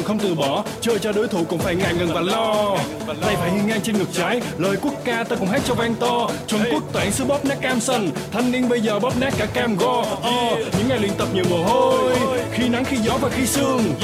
[0.00, 2.76] bước không từ bỏ chơi cho đối thủ cũng phải ngại ngần và lo.
[3.20, 5.94] Tay phải hiên ngang trên ngực trái lời quốc ca ta cùng hát cho vang
[5.94, 6.28] to.
[6.46, 9.46] Trung Quốc toàn xứ bóp nát cam sân thanh niên bây giờ bóp nát cả
[9.46, 9.98] cam go.
[9.98, 12.16] Oh, những ngày luyện tập nhiều mồ hôi
[12.52, 13.94] khi nắng khi gió và khi sương.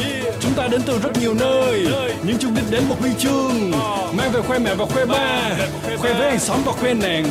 [0.41, 1.87] Chúng ta đến từ rất nhiều nơi
[2.23, 3.71] những chung đích đến một huy chương.
[4.17, 5.51] Mang về khoe mẹ và khoe ba
[5.99, 7.25] khoe với hàng xóm và khoe nàng.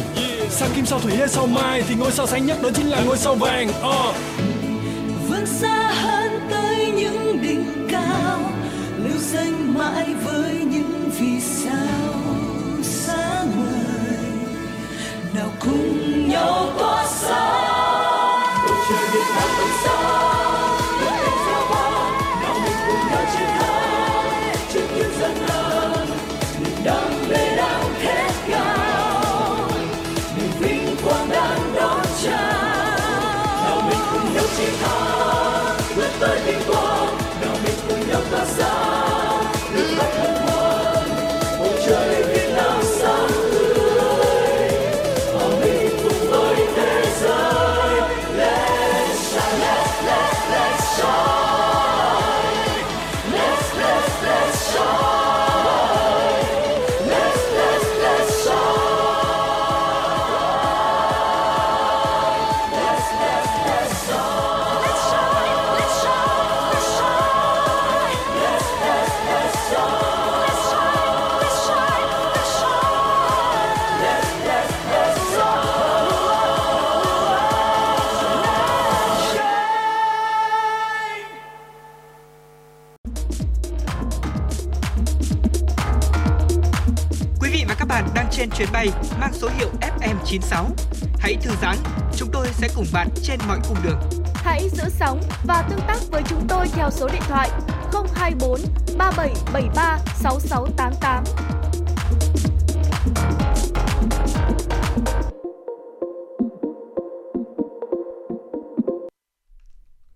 [0.49, 3.01] Sao kim sao thủy hay sao mai thì ngôi sao sáng nhất đó chính là
[3.05, 3.69] ngôi sao vàng.
[3.69, 4.15] Oh.
[9.05, 12.13] Lưu danh mãi với những vì sao
[12.83, 14.29] sáng ngời
[15.35, 17.04] nào cùng nhau tôi
[89.35, 90.65] số hiệu FM96.
[91.19, 91.77] Hãy thư giãn,
[92.17, 93.99] chúng tôi sẽ cùng bạn trên mọi cung đường.
[94.33, 97.49] Hãy giữ sóng và tương tác với chúng tôi theo số điện thoại
[98.15, 98.59] 024
[98.97, 101.23] 3773 6688.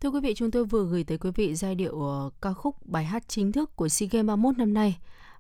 [0.01, 2.75] Thưa quý vị, chúng tôi vừa gửi tới quý vị giai điệu ờ, ca khúc
[2.86, 4.99] bài hát chính thức của SEA Games 31 năm nay.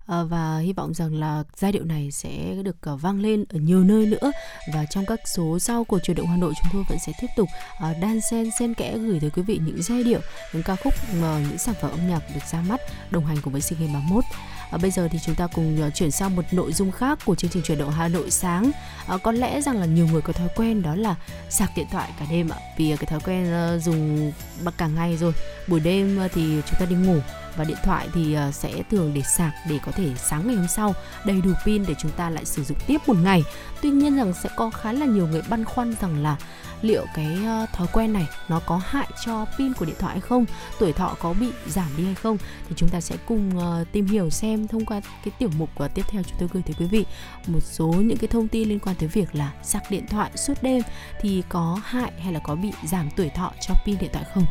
[0.09, 3.59] Ờ, và hy vọng rằng là giai điệu này sẽ được ờ, vang lên ở
[3.59, 4.31] nhiều nơi nữa
[4.73, 7.27] và trong các số sau của truyền động Hà Nội chúng tôi vẫn sẽ tiếp
[7.35, 10.19] tục ờ, đan xen xen kẽ gửi tới quý vị những giai điệu,
[10.53, 13.61] những ca khúc, những sản phẩm âm nhạc được ra mắt đồng hành cùng với
[13.61, 14.23] SEA Games 31.
[14.71, 17.35] À, bây giờ thì chúng ta cùng uh, chuyển sang một nội dung khác của
[17.35, 18.71] chương trình chuyển động Hà Nội sáng.
[19.07, 21.15] À, có lẽ rằng là nhiều người có thói quen đó là
[21.49, 22.57] sạc điện thoại cả đêm ạ.
[22.77, 24.31] Vì ờ, cái thói quen uh, dùng
[24.63, 25.33] bật cả ngày rồi.
[25.67, 27.19] Buổi đêm uh, thì chúng ta đi ngủ
[27.55, 30.93] và điện thoại thì sẽ thường để sạc để có thể sáng ngày hôm sau
[31.25, 33.43] đầy đủ pin để chúng ta lại sử dụng tiếp một ngày.
[33.81, 36.37] Tuy nhiên rằng sẽ có khá là nhiều người băn khoăn rằng là
[36.81, 40.21] liệu cái ờ, thói quen này nó có hại cho pin của điện thoại hay
[40.21, 40.45] không,
[40.79, 42.37] tuổi thọ có bị giảm đi hay không
[42.69, 45.87] thì chúng ta sẽ cùng ờ, tìm hiểu xem thông qua cái tiểu mục ờ,
[45.87, 47.05] tiếp theo chúng tôi gửi tới quý vị
[47.47, 50.53] một số những cái thông tin liên quan tới việc là sạc điện thoại suốt
[50.61, 50.81] đêm
[51.21, 54.45] thì có hại hay là có bị giảm tuổi thọ cho pin điện thoại không.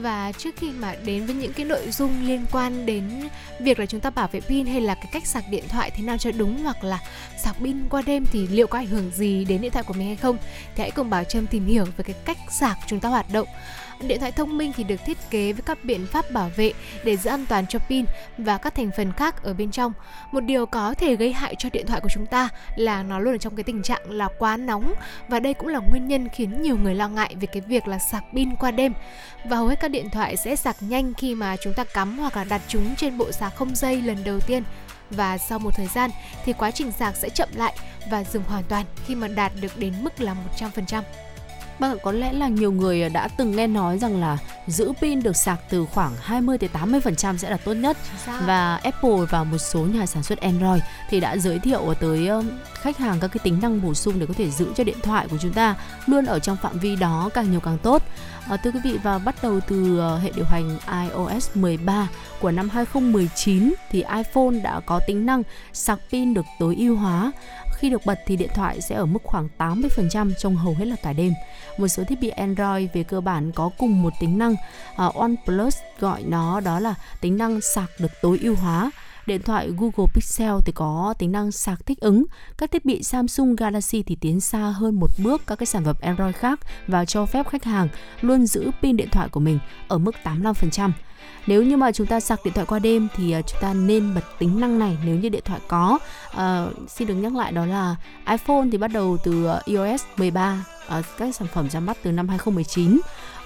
[0.00, 3.28] Và trước khi mà đến với những cái nội dung liên quan đến
[3.60, 6.02] việc là chúng ta bảo vệ pin hay là cái cách sạc điện thoại thế
[6.02, 6.98] nào cho đúng hoặc là
[7.38, 10.06] sạc pin qua đêm thì liệu có ảnh hưởng gì đến điện thoại của mình
[10.06, 10.36] hay không,
[10.74, 13.48] thì hãy cùng Bảo Trâm tìm hiểu về cái cách sạc chúng ta hoạt động.
[14.08, 16.72] Điện thoại thông minh thì được thiết kế với các biện pháp bảo vệ
[17.04, 18.04] để giữ an toàn cho pin
[18.38, 19.92] và các thành phần khác ở bên trong.
[20.32, 23.34] Một điều có thể gây hại cho điện thoại của chúng ta là nó luôn
[23.34, 24.94] ở trong cái tình trạng là quá nóng
[25.28, 27.98] và đây cũng là nguyên nhân khiến nhiều người lo ngại về cái việc là
[27.98, 28.92] sạc pin qua đêm.
[29.44, 32.36] Và hầu hết các điện thoại sẽ sạc nhanh khi mà chúng ta cắm hoặc
[32.36, 34.62] là đặt chúng trên bộ sạc không dây lần đầu tiên
[35.10, 36.10] và sau một thời gian
[36.44, 37.74] thì quá trình sạc sẽ chậm lại
[38.10, 41.02] và dừng hoàn toàn khi mà đạt được đến mức là 100%.
[41.82, 45.36] Vâng, có lẽ là nhiều người đã từng nghe nói rằng là giữ pin được
[45.36, 47.96] sạc từ khoảng 20 tới 80% sẽ là tốt nhất.
[48.46, 52.28] Và Apple và một số nhà sản xuất Android thì đã giới thiệu tới
[52.74, 55.26] khách hàng các cái tính năng bổ sung để có thể giữ cho điện thoại
[55.30, 58.02] của chúng ta luôn ở trong phạm vi đó càng nhiều càng tốt.
[58.48, 62.08] À, thưa quý vị và bắt đầu từ uh, hệ điều hành iOS 13
[62.40, 65.42] của năm 2019 thì iPhone đã có tính năng
[65.72, 67.32] sạc pin được tối ưu hóa.
[67.82, 70.96] Khi được bật thì điện thoại sẽ ở mức khoảng 80% trong hầu hết là
[71.02, 71.32] cả đêm.
[71.78, 75.76] Một số thiết bị Android về cơ bản có cùng một tính năng uh, OnePlus
[75.98, 78.90] gọi nó đó là tính năng sạc được tối ưu hóa.
[79.26, 82.24] Điện thoại Google Pixel thì có tính năng sạc thích ứng.
[82.58, 85.96] Các thiết bị Samsung Galaxy thì tiến xa hơn một bước các cái sản phẩm
[86.00, 87.88] Android khác và cho phép khách hàng
[88.20, 90.90] luôn giữ pin điện thoại của mình ở mức 85%.
[91.46, 94.14] Nếu như mà chúng ta sạc điện thoại qua đêm thì à, chúng ta nên
[94.14, 95.98] bật tính năng này nếu như điện thoại có.
[96.36, 97.96] à, xin được nhắc lại đó là
[98.28, 102.12] iPhone thì bắt đầu từ à, iOS 13 à, các sản phẩm ra mắt từ
[102.12, 103.00] năm 2019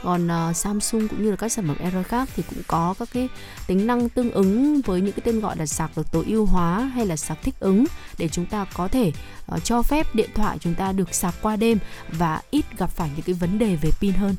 [0.07, 3.09] còn uh, Samsung cũng như là các sản phẩm Android khác thì cũng có các
[3.12, 3.29] cái
[3.67, 6.81] tính năng tương ứng với những cái tên gọi là sạc được tối ưu hóa
[6.81, 7.85] hay là sạc thích ứng
[8.19, 9.12] để chúng ta có thể
[9.55, 13.11] uh, cho phép điện thoại chúng ta được sạc qua đêm và ít gặp phải
[13.17, 14.35] những cái vấn đề về pin hơn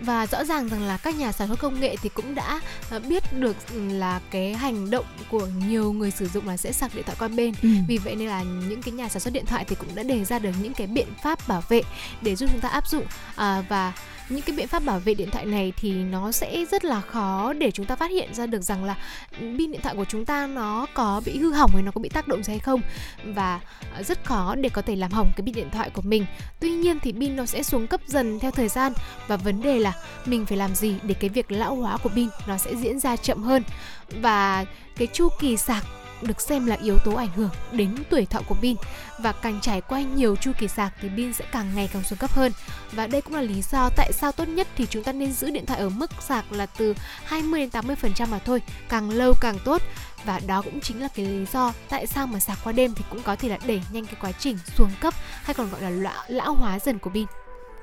[0.00, 2.98] và rõ ràng rằng là các nhà sản xuất công nghệ thì cũng đã ờ,
[2.98, 7.04] biết được là cái hành động của nhiều người sử dụng là sẽ sạc điện
[7.04, 7.54] thoại qua bên.
[7.62, 7.68] Ừ.
[7.88, 10.24] vì vậy nên là những cái nhà sản xuất điện thoại thì cũng đã đề
[10.24, 11.82] ra được những cái biện pháp bảo vệ
[12.22, 13.04] để giúp chúng ta áp dụng.
[13.36, 13.92] À, và
[14.28, 17.52] những cái biện pháp bảo vệ điện thoại này thì nó sẽ rất là khó
[17.52, 18.96] để chúng ta phát hiện ra được rằng là
[19.40, 22.08] pin điện thoại của chúng ta nó có bị hư hỏng hay nó có bị
[22.08, 22.80] tác động gì hay không.
[23.24, 23.60] Và
[23.96, 26.26] ờ, rất khó để có thể làm hỏng cái pin điện thoại của mình.
[26.60, 28.92] Tuy nhiên thì pin nó sẽ xuống cấp dần theo thời gian.
[29.26, 29.83] Và vấn đề là
[30.24, 33.16] mình phải làm gì để cái việc lão hóa của pin nó sẽ diễn ra
[33.16, 33.62] chậm hơn.
[34.10, 34.64] Và
[34.96, 35.84] cái chu kỳ sạc
[36.22, 38.76] được xem là yếu tố ảnh hưởng đến tuổi thọ của pin
[39.18, 42.18] và càng trải qua nhiều chu kỳ sạc thì pin sẽ càng ngày càng xuống
[42.18, 42.52] cấp hơn.
[42.92, 45.50] Và đây cũng là lý do tại sao tốt nhất thì chúng ta nên giữ
[45.50, 46.94] điện thoại ở mức sạc là từ
[47.24, 49.82] 20 đến 80% mà thôi càng lâu càng tốt.
[50.24, 53.04] Và đó cũng chính là cái lý do tại sao mà sạc qua đêm thì
[53.10, 55.90] cũng có thể là đẩy nhanh cái quá trình xuống cấp hay còn gọi là
[55.90, 57.26] lão, lão hóa dần của pin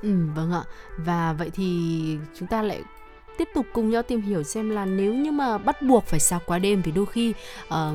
[0.01, 0.63] Ừ, vâng ạ.
[0.97, 2.81] Và vậy thì chúng ta lại
[3.37, 6.41] tiếp tục cùng nhau tìm hiểu xem là nếu như mà bắt buộc phải sạc
[6.45, 7.33] qua đêm thì đôi khi
[7.67, 7.93] ờ,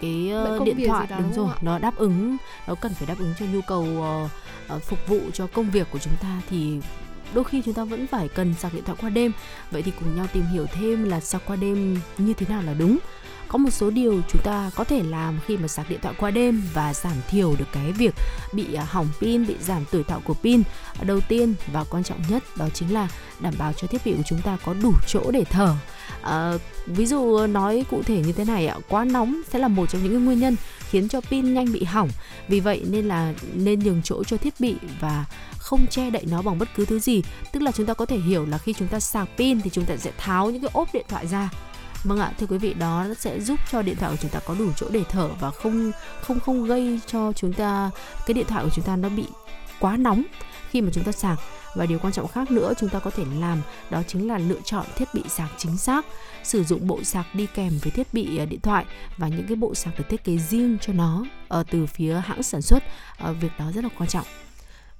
[0.00, 1.58] cái công điện thoại đúng rồi ạ?
[1.62, 2.36] nó đáp ứng
[2.68, 4.28] nó cần phải đáp ứng cho nhu cầu ờ,
[4.68, 6.80] ờ, phục vụ cho công việc của chúng ta thì
[7.34, 9.32] đôi khi chúng ta vẫn phải cần sạc điện thoại qua đêm
[9.70, 12.74] vậy thì cùng nhau tìm hiểu thêm là sạc qua đêm như thế nào là
[12.74, 12.98] đúng
[13.48, 16.30] có một số điều chúng ta có thể làm khi mà sạc điện thoại qua
[16.30, 18.14] đêm và giảm thiểu được cái việc
[18.52, 20.62] bị à, hỏng pin, bị giảm tuổi thọ của pin.
[21.02, 23.08] Đầu tiên và quan trọng nhất đó chính là
[23.40, 25.74] đảm bảo cho thiết bị của chúng ta có đủ chỗ để thở.
[26.22, 26.52] À,
[26.86, 30.02] ví dụ nói cụ thể như thế này ạ, quá nóng sẽ là một trong
[30.02, 30.56] những nguyên nhân
[30.90, 32.08] khiến cho pin nhanh bị hỏng.
[32.48, 35.24] Vì vậy nên là nên nhường chỗ cho thiết bị và
[35.58, 37.22] không che đậy nó bằng bất cứ thứ gì.
[37.52, 39.84] Tức là chúng ta có thể hiểu là khi chúng ta sạc pin thì chúng
[39.84, 41.50] ta sẽ tháo những cái ốp điện thoại ra
[42.04, 44.54] Vâng ạ, thưa quý vị, đó sẽ giúp cho điện thoại của chúng ta có
[44.58, 47.90] đủ chỗ để thở và không không không gây cho chúng ta
[48.26, 49.26] cái điện thoại của chúng ta nó bị
[49.80, 50.22] quá nóng
[50.70, 51.38] khi mà chúng ta sạc.
[51.74, 54.60] Và điều quan trọng khác nữa chúng ta có thể làm đó chính là lựa
[54.64, 56.06] chọn thiết bị sạc chính xác
[56.42, 58.84] sử dụng bộ sạc đi kèm với thiết bị ờ, điện thoại
[59.16, 62.42] và những cái bộ sạc được thiết kế riêng cho nó ở từ phía hãng
[62.42, 62.82] sản xuất.
[63.18, 64.26] Ờ, việc đó rất là quan trọng.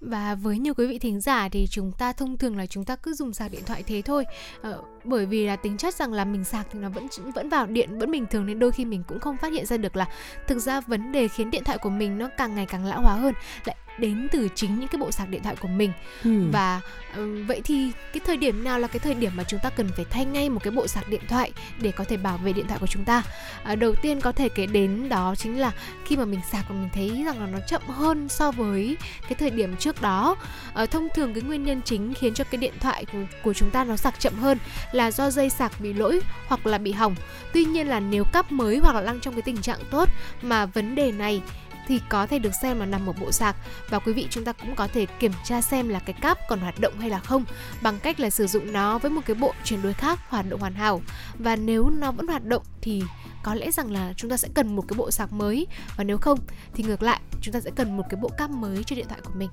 [0.06, 2.96] Và với nhiều quý vị thính giả thì chúng ta thông thường là chúng ta
[2.96, 4.24] cứ dùng sạc điện thoại thế thôi.
[4.62, 7.66] Ờ, Bởi vì là tính chất rằng là mình sạc thì nó vẫn vẫn vào
[7.66, 10.08] điện vẫn bình thường Nên đôi khi mình cũng không phát hiện ra được là
[10.46, 13.14] Thực ra vấn đề khiến điện thoại của mình nó càng ngày càng lão hóa
[13.14, 13.34] hơn.
[13.64, 15.92] Lại đến từ chính những cái bộ sạc điện thoại của mình.
[16.24, 16.30] Ừ.
[16.52, 16.80] và
[17.16, 19.88] ừm, vậy thì cái thời điểm nào là cái thời điểm mà chúng ta cần
[19.96, 22.66] phải thay ngay một cái bộ sạc điện thoại để có thể bảo vệ điện
[22.66, 23.22] thoại của chúng ta?
[23.64, 25.72] À, đầu tiên có thể kể đến đó chính là
[26.04, 29.34] khi mà mình sạc và mình thấy rằng là nó chậm hơn so với cái
[29.34, 30.36] thời điểm trước đó.
[30.74, 33.70] À, thông thường cái nguyên nhân chính khiến cho cái điện thoại của, của chúng
[33.70, 34.58] ta nó sạc chậm hơn
[34.92, 37.14] là do dây sạc bị lỗi hoặc là bị hỏng.
[37.52, 40.08] Tuy nhiên là nếu cắp mới hoặc là đang trong cái tình trạng tốt
[40.42, 41.42] mà vấn đề này
[41.88, 43.56] thì có thể được xem là nằm ở bộ sạc.
[43.88, 46.58] Và quý vị chúng ta cũng có thể kiểm tra xem là cái cáp còn
[46.58, 47.44] hoạt động hay là không,
[47.82, 50.60] bằng cách là sử dụng nó với một cái bộ chuyển đổi khác, hoạt động
[50.60, 51.02] hoàn hảo.
[51.38, 53.02] Và nếu nó vẫn hoạt động thì
[53.42, 55.66] có lẽ rằng là chúng ta sẽ cần một cái bộ sạc mới.
[55.96, 56.38] Và nếu không
[56.74, 59.20] thì ngược lại, chúng ta sẽ cần một cái bộ cáp mới cho điện thoại
[59.24, 59.48] của mình.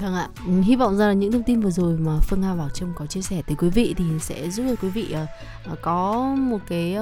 [0.00, 2.54] Vâng ạ, ừ, hy vọng rằng là những thông tin vừa rồi mà Phương Nga
[2.54, 5.26] Bảo Trâm có chia sẻ tới quý vị thì sẽ giúp cho quý vị ờ,
[5.64, 6.96] ờ, có một cái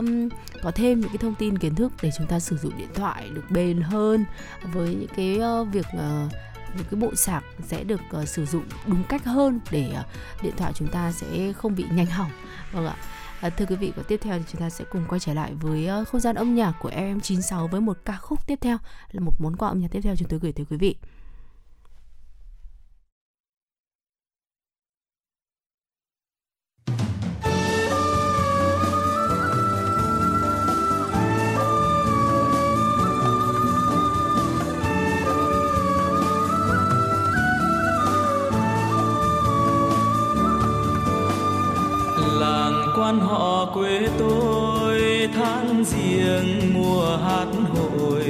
[0.62, 3.31] có thêm những cái thông tin kiến thức để chúng ta sử dụng điện thoại
[3.35, 4.24] được bền hơn
[4.72, 5.87] với những cái ờ, việc
[6.76, 9.95] những cái bộ sạc sẽ được sử dụng đúng cách hơn để
[10.43, 12.31] điện thoại chúng ta sẽ không bị nhanh hỏng.
[12.72, 12.97] Vâng ạ.
[13.41, 15.55] À, thưa quý vị và tiếp theo thì chúng ta sẽ cùng quay trở lại
[15.55, 18.78] với không gian âm nhạc của FM96 với một ca khúc tiếp theo
[19.12, 20.97] là một món quà âm nhạc tiếp theo chúng tôi gửi tới quý vị.
[43.75, 48.25] Quê tôi tháng riêng mùa hát hội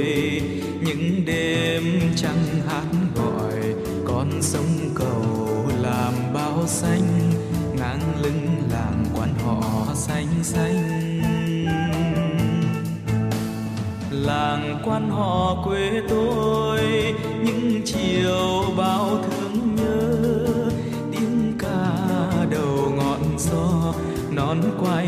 [0.81, 1.83] những đêm
[2.15, 2.85] trăng hát
[3.15, 3.73] gọi,
[4.07, 7.31] con sông cầu làm bao xanh.
[7.77, 11.21] Ngang lưng làng quan họ xanh xanh.
[14.11, 16.79] Làng quan họ quê tôi,
[17.43, 20.25] những chiều bao thương nhớ.
[21.11, 21.97] Tiếng ca
[22.51, 23.93] đầu ngọn gió
[24.31, 25.07] nón quai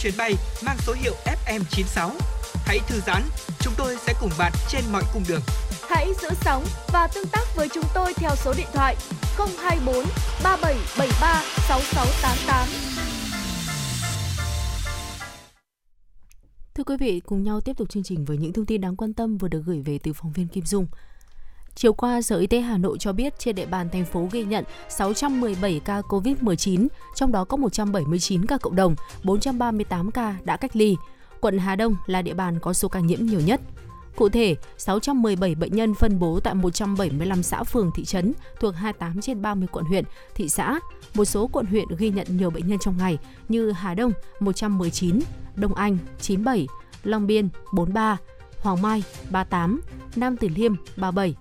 [0.00, 0.34] chuyến bay
[0.66, 1.14] mang số hiệu
[1.46, 2.10] FM96.
[2.64, 3.22] Hãy thư giãn,
[3.60, 5.40] chúng tôi sẽ cùng bạn trên mọi cung đường.
[5.88, 8.96] Hãy giữ sóng và tương tác với chúng tôi theo số điện thoại
[9.36, 10.04] 024
[10.42, 12.68] 3773 6688.
[16.74, 19.14] Thưa quý vị, cùng nhau tiếp tục chương trình với những thông tin đáng quan
[19.14, 20.86] tâm vừa được gửi về từ phóng viên Kim Dung.
[21.74, 24.44] Chiều qua, Sở Y tế Hà Nội cho biết trên địa bàn thành phố ghi
[24.44, 28.94] nhận 617 ca COVID-19, trong đó có 179 ca cộng đồng,
[29.24, 30.96] 438 ca đã cách ly.
[31.40, 33.60] Quận Hà Đông là địa bàn có số ca nhiễm nhiều nhất.
[34.16, 39.20] Cụ thể, 617 bệnh nhân phân bố tại 175 xã phường thị trấn thuộc 28
[39.20, 40.04] trên 30 quận huyện,
[40.34, 40.80] thị xã.
[41.14, 43.18] Một số quận huyện ghi nhận nhiều bệnh nhân trong ngày
[43.48, 45.20] như Hà Đông 119,
[45.56, 46.66] Đông Anh 97,
[47.04, 48.16] Long Biên 43,
[48.58, 49.80] Hoàng Mai 38,
[50.16, 51.34] Nam Từ Liêm 37.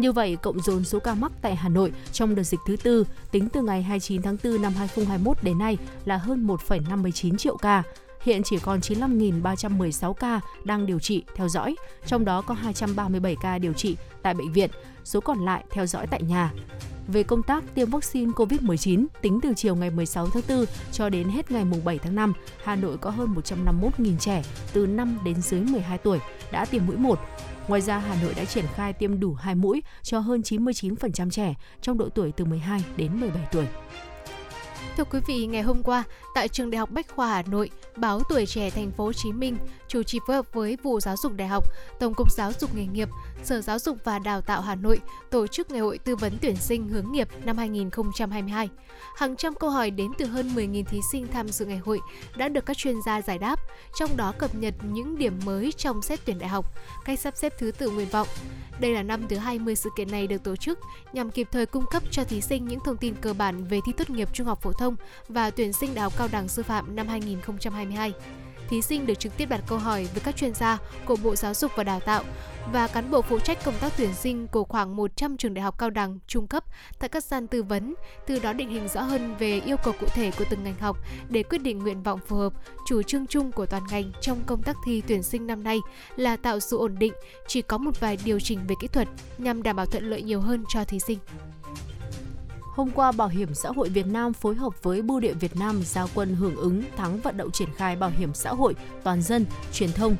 [0.00, 3.04] Như vậy, cộng dồn số ca mắc tại Hà Nội trong đợt dịch thứ tư
[3.30, 7.82] tính từ ngày 29 tháng 4 năm 2021 đến nay là hơn 1,59 triệu ca.
[8.22, 11.76] Hiện chỉ còn 95.316 ca đang điều trị, theo dõi,
[12.06, 14.70] trong đó có 237 ca điều trị tại bệnh viện,
[15.04, 16.52] số còn lại theo dõi tại nhà.
[17.08, 21.28] Về công tác tiêm vaccine COVID-19, tính từ chiều ngày 16 tháng 4 cho đến
[21.28, 22.32] hết ngày 7 tháng 5,
[22.64, 24.42] Hà Nội có hơn 151.000 trẻ
[24.72, 26.18] từ 5 đến dưới 12 tuổi
[26.52, 27.20] đã tiêm mũi 1.
[27.70, 31.54] Ngoài ra, Hà Nội đã triển khai tiêm đủ 2 mũi cho hơn 99% trẻ
[31.82, 33.66] trong độ tuổi từ 12 đến 17 tuổi.
[34.96, 36.04] Thưa quý vị, ngày hôm qua,
[36.34, 39.32] tại trường Đại học Bách khoa Hà Nội, báo Tuổi trẻ Thành phố Hồ Chí
[39.32, 39.56] Minh
[39.88, 41.64] chủ trì phối hợp với vụ Giáo dục Đại học,
[42.00, 43.08] Tổng cục Giáo dục nghề nghiệp,
[43.44, 46.56] Sở Giáo dục và Đào tạo Hà Nội tổ chức ngày hội tư vấn tuyển
[46.56, 48.68] sinh hướng nghiệp năm 2022.
[49.16, 52.00] Hàng trăm câu hỏi đến từ hơn 10.000 thí sinh tham dự ngày hội
[52.36, 53.60] đã được các chuyên gia giải đáp,
[53.98, 56.74] trong đó cập nhật những điểm mới trong xét tuyển đại học,
[57.04, 58.28] cách sắp xếp thứ tự nguyện vọng.
[58.80, 60.78] Đây là năm thứ 20 sự kiện này được tổ chức
[61.12, 63.92] nhằm kịp thời cung cấp cho thí sinh những thông tin cơ bản về thi
[63.92, 64.96] tốt nghiệp trung học phổ thông
[65.28, 68.12] và tuyển sinh đại học cao đẳng sư phạm năm 2022.
[68.70, 71.54] Thí sinh được trực tiếp đặt câu hỏi với các chuyên gia của Bộ Giáo
[71.54, 72.24] dục và Đào tạo
[72.72, 75.78] và cán bộ phụ trách công tác tuyển sinh của khoảng 100 trường đại học
[75.78, 76.64] cao đẳng, trung cấp
[76.98, 77.94] tại các gian tư vấn,
[78.26, 80.98] từ đó định hình rõ hơn về yêu cầu cụ thể của từng ngành học
[81.28, 82.52] để quyết định nguyện vọng phù hợp.
[82.86, 85.78] Chủ trương chung của toàn ngành trong công tác thi tuyển sinh năm nay
[86.16, 87.12] là tạo sự ổn định,
[87.46, 89.08] chỉ có một vài điều chỉnh về kỹ thuật
[89.38, 91.18] nhằm đảm bảo thuận lợi nhiều hơn cho thí sinh.
[92.60, 95.82] Hôm qua, Bảo hiểm xã hội Việt Nam phối hợp với Bưu điện Việt Nam
[95.84, 99.46] giao quân hưởng ứng tháng vận động triển khai bảo hiểm xã hội toàn dân,
[99.72, 100.16] truyền thông,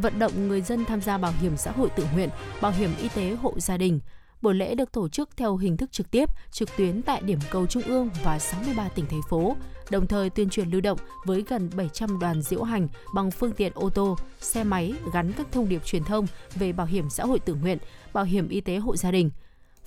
[0.00, 2.28] vận động người dân tham gia bảo hiểm xã hội tự nguyện,
[2.60, 4.00] bảo hiểm y tế hộ gia đình.
[4.42, 7.66] Buổi lễ được tổ chức theo hình thức trực tiếp, trực tuyến tại điểm cầu
[7.66, 9.56] trung ương và 63 tỉnh thành phố,
[9.90, 13.72] đồng thời tuyên truyền lưu động với gần 700 đoàn diễu hành bằng phương tiện
[13.74, 17.38] ô tô, xe máy gắn các thông điệp truyền thông về bảo hiểm xã hội
[17.38, 17.78] tự nguyện,
[18.12, 19.30] bảo hiểm y tế hộ gia đình.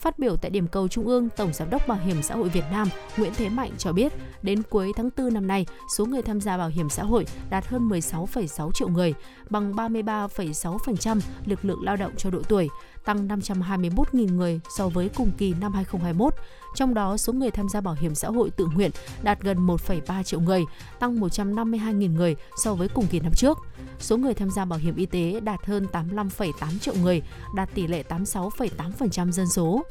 [0.04, 2.64] Phát biểu tại điểm cầu Trung ương, Tổng Giám đốc Bảo hiểm xã hội Việt
[2.72, 2.88] Nam
[3.18, 5.66] Nguyễn Thế Mạnh cho biết, đến cuối tháng 4 năm nay,
[5.98, 9.14] số người tham gia bảo hiểm xã hội đạt hơn 16,6 triệu người,
[9.50, 12.70] bằng 33,6% lực lượng lao động cho độ tuổi,
[13.06, 16.34] tăng 521.000 người so với cùng kỳ năm 2021.
[16.76, 18.92] Trong đó, số người tham gia bảo hiểm xã hội tự nguyện
[19.24, 20.64] đạt gần 1,3 triệu người,
[21.00, 23.58] tăng 152.000 người so với cùng kỳ năm trước.
[24.04, 27.22] Số người tham gia bảo hiểm y tế đạt hơn 85,8 triệu người,
[27.56, 29.84] đạt tỷ lệ 86,8% dân số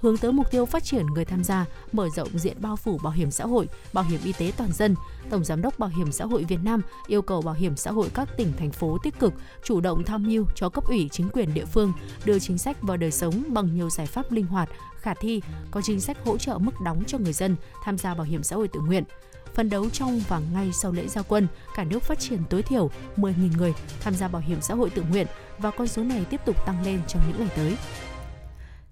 [0.00, 3.12] hướng tới mục tiêu phát triển người tham gia, mở rộng diện bao phủ bảo
[3.12, 4.94] hiểm xã hội, bảo hiểm y tế toàn dân.
[5.30, 8.08] Tổng giám đốc Bảo hiểm xã hội Việt Nam yêu cầu bảo hiểm xã hội
[8.14, 9.32] các tỉnh thành phố tích cực
[9.64, 11.92] chủ động tham mưu cho cấp ủy chính quyền địa phương
[12.24, 14.68] đưa chính sách vào đời sống bằng nhiều giải pháp linh hoạt,
[15.00, 18.24] khả thi, có chính sách hỗ trợ mức đóng cho người dân tham gia bảo
[18.24, 19.04] hiểm xã hội tự nguyện
[19.58, 22.90] phấn đấu trong và ngay sau lễ giao quân, cả nước phát triển tối thiểu
[23.16, 25.26] 10.000 người tham gia bảo hiểm xã hội tự nguyện
[25.58, 27.76] và con số này tiếp tục tăng lên trong những ngày tới.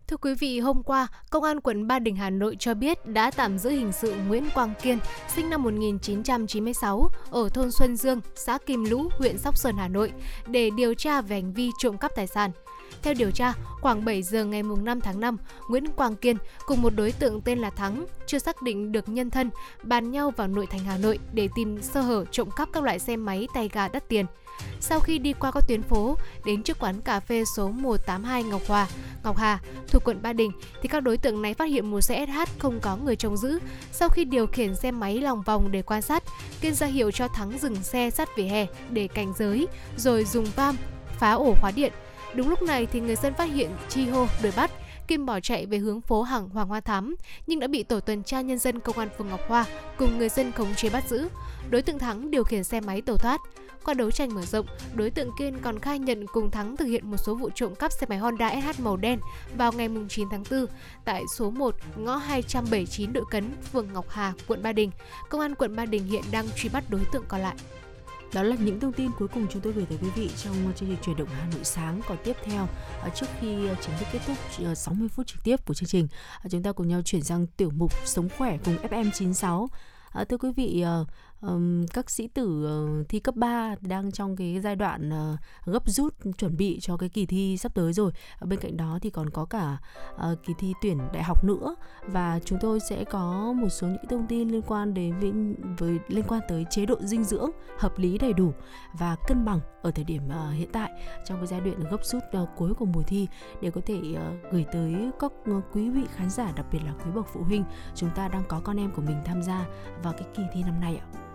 [0.08, 3.30] Thưa quý vị, hôm qua, Công an quận Ba Đình Hà Nội cho biết đã
[3.30, 4.98] tạm giữ hình sự Nguyễn Quang Kiên,
[5.34, 10.12] sinh năm 1996, ở thôn Xuân Dương, xã Kim Lũ, huyện Sóc Sơn, Hà Nội,
[10.46, 12.50] để điều tra về hành vi trộm cắp tài sản.
[13.02, 15.36] Theo điều tra, khoảng 7 giờ ngày 5 tháng 5,
[15.70, 19.30] Nguyễn Quang Kiên cùng một đối tượng tên là Thắng, chưa xác định được nhân
[19.30, 19.50] thân,
[19.82, 22.98] bàn nhau vào nội thành Hà Nội để tìm sơ hở trộm cắp các loại
[22.98, 24.26] xe máy tay ga đắt tiền.
[24.80, 28.62] Sau khi đi qua các tuyến phố, đến trước quán cà phê số 182 Ngọc
[28.68, 28.88] Hòa,
[29.24, 29.58] Ngọc Hà,
[29.88, 32.80] thuộc quận Ba Đình, thì các đối tượng này phát hiện một xe SH không
[32.80, 33.58] có người trông giữ.
[33.92, 36.22] Sau khi điều khiển xe máy lòng vòng để quan sát,
[36.60, 40.46] Kiên ra hiệu cho Thắng dừng xe sát vỉa hè để cảnh giới, rồi dùng
[40.56, 40.76] vam
[41.18, 41.92] phá ổ khóa điện.
[42.36, 44.70] Đúng lúc này thì người dân phát hiện chi hô đuổi bắt.
[45.08, 47.16] Kim bỏ chạy về hướng phố hàng Hoàng Hoa Thám,
[47.46, 49.64] nhưng đã bị tổ tuần tra nhân dân công an phường Ngọc Hoa
[49.98, 51.28] cùng người dân khống chế bắt giữ.
[51.70, 53.40] Đối tượng Thắng điều khiển xe máy tẩu thoát.
[53.84, 57.10] Qua đấu tranh mở rộng, đối tượng Kiên còn khai nhận cùng Thắng thực hiện
[57.10, 59.18] một số vụ trộm cắp xe máy Honda SH màu đen
[59.56, 60.66] vào ngày 9 tháng 4
[61.04, 64.90] tại số 1 ngõ 279 Đội Cấn, phường Ngọc Hà, quận Ba Đình.
[65.30, 67.54] Công an quận Ba Đình hiện đang truy bắt đối tượng còn lại.
[68.34, 70.88] Đó là những thông tin cuối cùng chúng tôi gửi tới quý vị trong chương
[70.88, 72.00] trình chuyển động Hà Nội sáng.
[72.08, 72.68] Còn tiếp theo,
[73.02, 75.88] à, trước khi à, chính thức kết thúc à, 60 phút trực tiếp của chương
[75.88, 76.08] trình,
[76.50, 79.66] chúng ta cùng nhau chuyển sang tiểu mục Sống khỏe cùng FM96.
[80.12, 80.84] À, thưa quý vị,
[81.40, 85.90] um, các sĩ tử ờ, thi cấp 3 đang trong cái giai đoạn uh, gấp
[85.90, 88.12] rút chuẩn bị cho cái kỳ thi sắp tới rồi.
[88.40, 89.78] Bên cạnh đó thì còn có cả
[90.14, 91.74] uh, kỳ thi tuyển đại học nữa
[92.06, 95.32] và chúng tôi sẽ có một số những thông tin liên quan đến với,
[95.78, 98.52] với liên quan tới chế độ dinh dưỡng hợp lý đầy đủ
[98.98, 100.90] và cân bằng ở thời điểm uh, hiện tại
[101.24, 103.28] trong cái giai đoạn gấp rút uh, cuối của mùa thi
[103.60, 106.92] để có thể uh, gửi tới các uh, quý vị khán giả đặc biệt là
[106.92, 107.64] quý bậc phụ huynh
[107.94, 109.66] chúng ta đang có con em của mình tham gia
[110.02, 111.25] vào cái kỳ thi năm nay ạ.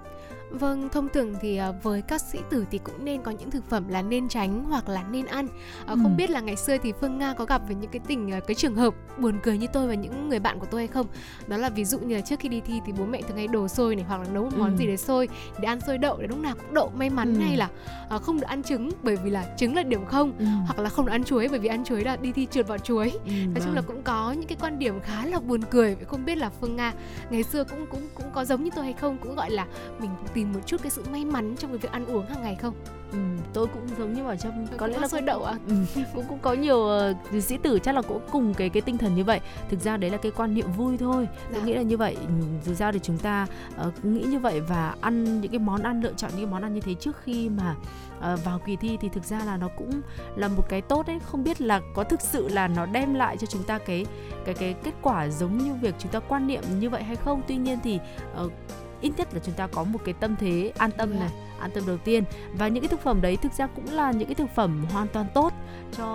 [0.52, 3.70] Vâng, thông thường thì à, với các sĩ tử thì cũng nên có những thực
[3.70, 5.48] phẩm là nên tránh hoặc là nên ăn.
[5.86, 6.18] À, Không Ừ.
[6.18, 8.56] biết là ngày xưa thì Phương Nga có gặp với những cái tình à, cái
[8.56, 11.08] trường hợp buồn cười như tôi và những người bạn của tôi hay không?
[11.48, 13.48] Đó là ví dụ như là trước khi đi thi thì bố mẹ thường hay
[13.48, 14.78] đổ xôi này hoặc là nấu một món Ừ.
[14.78, 15.28] gì để xôi
[15.60, 17.40] để ăn xôi đậu để lúc nào cũng đậu may mắn Ừ.
[17.42, 17.70] hay là
[18.10, 20.34] à, không được ăn trứng bởi vì là trứng là điểm không
[20.66, 22.78] hoặc là không được ăn chuối bởi vì ăn chuối là đi thi trượt vào
[22.78, 23.12] chuối.
[23.26, 23.86] Ừ, Nói chung là vâng.
[23.88, 26.94] cũng có những cái quan điểm khá là buồn cười Không biết là Phương Nga
[27.30, 29.66] ngày xưa cũng cũng cũng có giống như tôi hay không Cũng gọi là
[30.00, 32.56] mình tìm một chút cái sự may mắn trong cái việc ăn uống hàng ngày
[32.56, 32.74] không?
[33.12, 33.18] Ừ,
[33.54, 35.54] tôi cũng giống như bảo trâm có lẽ là cũng- đậu à?
[35.68, 35.74] ừ,
[36.14, 39.16] cũng cũng có nhiều ờ, sĩ tử chắc là cũng cùng cái cái tinh thần
[39.16, 39.40] như vậy.
[39.70, 41.28] Thực ra đấy là cái quan niệm vui thôi.
[41.52, 41.66] Tôi Dạ.
[41.66, 42.18] nghĩ là như vậy.
[42.28, 42.34] Ừ,
[42.66, 43.48] dù sao thì chúng ta
[44.04, 46.62] cứ nghĩ như vậy và ăn những cái món ăn lựa chọn những cái món
[46.62, 47.76] ăn như thế trước khi mà
[48.20, 50.02] ờ, vào kỳ thi thì thực ra là nó cũng
[50.36, 51.20] là một cái tốt đấy.
[51.26, 54.06] Không biết là có thực sự là nó đem lại cho chúng ta cái
[54.46, 57.42] cái cái kết quả giống như việc chúng ta quan niệm như vậy hay không?
[57.48, 58.00] Tuy nhiên thì
[58.36, 58.50] ờ,
[59.02, 61.20] ít nhất là chúng ta có một cái tâm thế an tâm Dạ.
[61.20, 61.30] này
[61.60, 62.24] an tâm đầu tiên
[62.54, 65.08] và những cái thực phẩm đấy thực ra cũng là những cái thực phẩm hoàn
[65.08, 65.54] toàn tốt
[65.98, 66.06] cho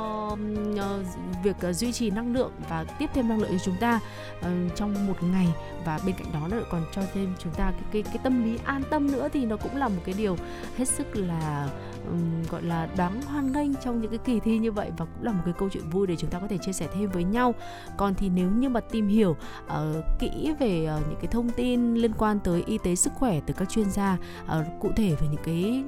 [0.79, 1.03] ờ,
[1.45, 4.01] việc ờ, duy trì năng lượng và tiếp thêm năng lượng cho chúng ta
[4.41, 5.47] ờ, trong một ngày
[5.85, 8.59] và bên cạnh đó nữa còn cho thêm chúng ta cái cái cái tâm lý
[8.65, 10.37] an tâm nữa thì nó cũng là một cái điều
[10.79, 11.69] hết sức là
[12.07, 15.25] um, gọi là đáng hoan nghênh trong những cái kỳ thi như vậy và cũng
[15.25, 17.25] là một cái câu chuyện vui để chúng ta có thể chia sẻ thêm với
[17.25, 17.55] nhau.
[17.97, 19.37] Còn thì nếu như mà tìm hiểu
[19.67, 23.41] uh, kỹ về uh, những cái thông tin liên quan tới y tế sức khỏe
[23.47, 24.51] từ các chuyên gia uh,
[24.81, 25.85] cụ thể về những cái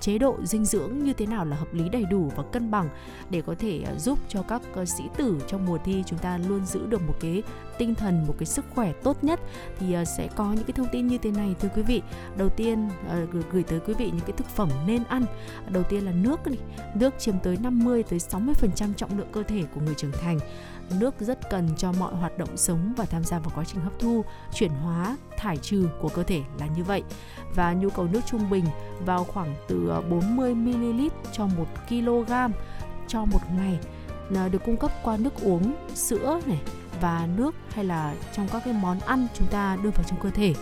[0.00, 2.88] chế độ dinh dưỡng như thế nào là hợp lý đầy đủ và cân bằng
[3.30, 6.86] để có thể giúp cho các sĩ tử trong mùa thi chúng ta luôn giữ
[6.86, 7.42] được một cái
[7.78, 9.40] tinh thần một cái sức khỏe tốt nhất
[9.78, 12.02] thì ờ, sẽ có những cái thông tin như thế này thưa quý vị.
[12.36, 15.24] Đầu tiên ờ, gửi- tới quý vị những cái thực phẩm nên ăn.
[15.70, 16.58] Đầu tiên là nước này.
[16.94, 20.38] Nước chiếm tới 50 tới 60% trọng lượng cơ thể của người trưởng thành.
[21.00, 23.92] Nước rất cần cho mọi hoạt động sống và tham gia vào quá trình hấp
[23.98, 27.02] thu chuyển hóa thải trừ của cơ thể là như vậy.
[27.54, 28.64] Và nhu cầu nước trung bình
[29.06, 32.32] vào khoảng từ ờ, 40 ml cho 1 kg
[33.08, 33.78] cho một ngày
[34.52, 36.58] được cung cấp qua nước uống, sữa này
[37.00, 40.30] và nước hay là trong các cái món ăn chúng ta đưa vào trong cơ
[40.30, 40.54] thể.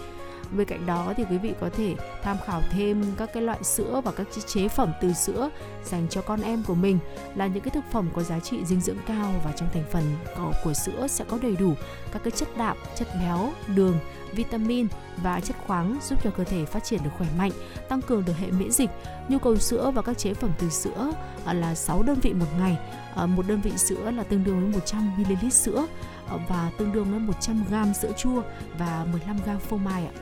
[0.57, 4.01] Bên cạnh đó thì quý vị có thể tham khảo thêm các cái loại sữa
[4.05, 5.51] và các chế- phẩm từ sữa
[5.85, 6.99] dành cho con em của mình
[7.35, 10.05] là những cái thực phẩm có giá trị dinh dưỡng cao và trong thành phần
[10.37, 11.75] của, của sữa sẽ có đầy đủ
[12.13, 13.99] các cái chất đạm, chất béo, đường,
[14.33, 14.87] vitamin
[15.23, 17.53] và chất khoáng giúp cho cơ thể phát triển được khỏe mạnh,
[17.89, 18.91] tăng cường được hệ miễn dịch.
[19.29, 21.13] Nhu cầu sữa và các chế phẩm từ sữa
[21.45, 22.79] à, là 6 đơn vị một ngày.
[23.17, 25.87] À, một đơn vị sữa là tương đương với 100 ml sữa
[26.29, 28.43] Ờ, và tương đương với 100 g sữa chua
[28.79, 30.13] và 15 g phô mai ạ.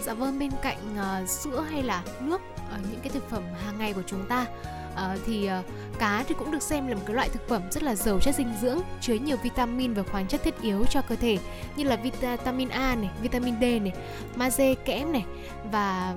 [0.00, 2.40] Dạ vâng, bên cạnh uh, sữa hay là nước,
[2.74, 4.46] uh, những cái thực phẩm hàng ngày của chúng ta
[4.92, 5.64] uh, thì uh,
[5.98, 8.34] cá thì cũng được xem là một cái loại thực phẩm rất là giàu chất
[8.34, 11.38] dinh dưỡng, chứa nhiều vitamin và khoáng chất thiết yếu cho cơ thể
[11.76, 13.92] như là vitamin A này, vitamin D này,
[14.36, 15.24] magie, kẽm này
[15.72, 16.14] và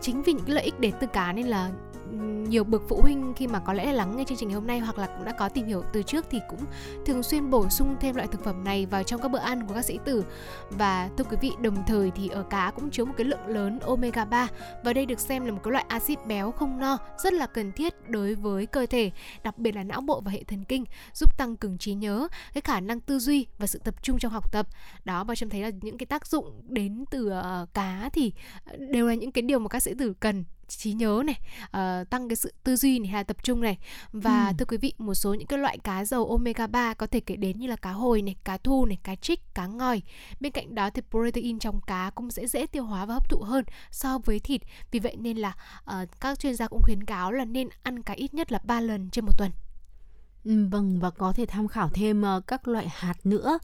[0.00, 1.70] chính vì những cái lợi ích đến từ cá nên là
[2.48, 4.66] nhiều bậc phụ huynh khi mà có lẽ là lắng nghe chương trình ngày hôm
[4.66, 6.60] nay hoặc là cũng đã có tìm hiểu từ trước thì cũng
[7.06, 9.74] thường xuyên bổ sung thêm loại thực phẩm này vào trong các bữa ăn của
[9.74, 10.24] các sĩ tử.
[10.70, 13.78] Và thưa quý vị, đồng thời thì ở cá cũng chứa một cái lượng lớn
[13.80, 14.48] omega 3
[14.84, 17.72] và đây được xem là một cái loại axit béo không no, rất là cần
[17.72, 19.10] thiết đối với cơ thể,
[19.42, 20.84] đặc biệt là não bộ và hệ thần kinh,
[21.14, 24.32] giúp tăng cường trí nhớ, cái khả năng tư duy và sự tập trung trong
[24.32, 24.66] học tập.
[25.04, 28.32] Đó, và trâm thấy là những cái tác dụng đến từ ờ, cá thì
[28.64, 30.44] ờ, đều là những cái điều mà các sĩ tử cần
[30.78, 33.78] trí nhớ này ờ, tăng cái sự tư duy này hay là tập trung này.
[34.12, 34.52] Và Ừ.
[34.58, 37.36] thưa quý vị một số những cái loại cá dầu omega 3 có thể kể
[37.36, 40.02] đến như là cá hồi này cá thu này cá trích cá ngòi.
[40.40, 43.38] Bên cạnh đó thì protein trong cá cũng sẽ dễ tiêu hóa và hấp thụ
[43.42, 44.62] hơn so với thịt.
[44.90, 45.52] Vì vậy nên là
[45.84, 48.80] ờ, các chuyên gia cũng khuyến cáo là nên ăn cá ít nhất là 3
[48.80, 49.50] lần trên một tuần.
[50.44, 53.58] Ừ, vâng và có thể tham khảo thêm ờ, các loại hạt nữa.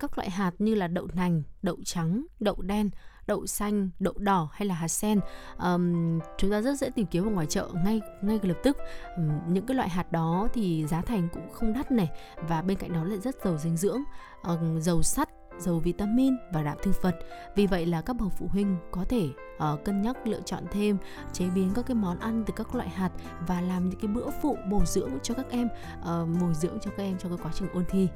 [0.00, 2.90] Các loại hạt như là đậu nành đậu trắng đậu đen
[3.26, 5.20] đậu xanh đậu đỏ hay là hạt sen.
[5.58, 8.76] Um, chúng ta rất dễ tìm kiếm ở ngoài chợ ngay ngay lập tức.
[9.16, 12.10] Um, những cái loại hạt đó thì giá thành cũng không đắt này
[12.48, 14.02] và bên cạnh đó lại rất giàu dinh dưỡng
[14.42, 17.14] um, giàu sắt giàu vitamin và đạm thực vật
[17.54, 20.96] vì vậy là các bậc phụ huynh có thể uh, cân nhắc lựa chọn thêm
[21.32, 23.10] chế biến các cái món ăn từ các loại hạt
[23.46, 25.68] và làm những cái bữa phụ bổ dưỡng cho các em
[26.00, 28.08] uh, bồi dưỡng cho các em trong cái quá trình ôn thi.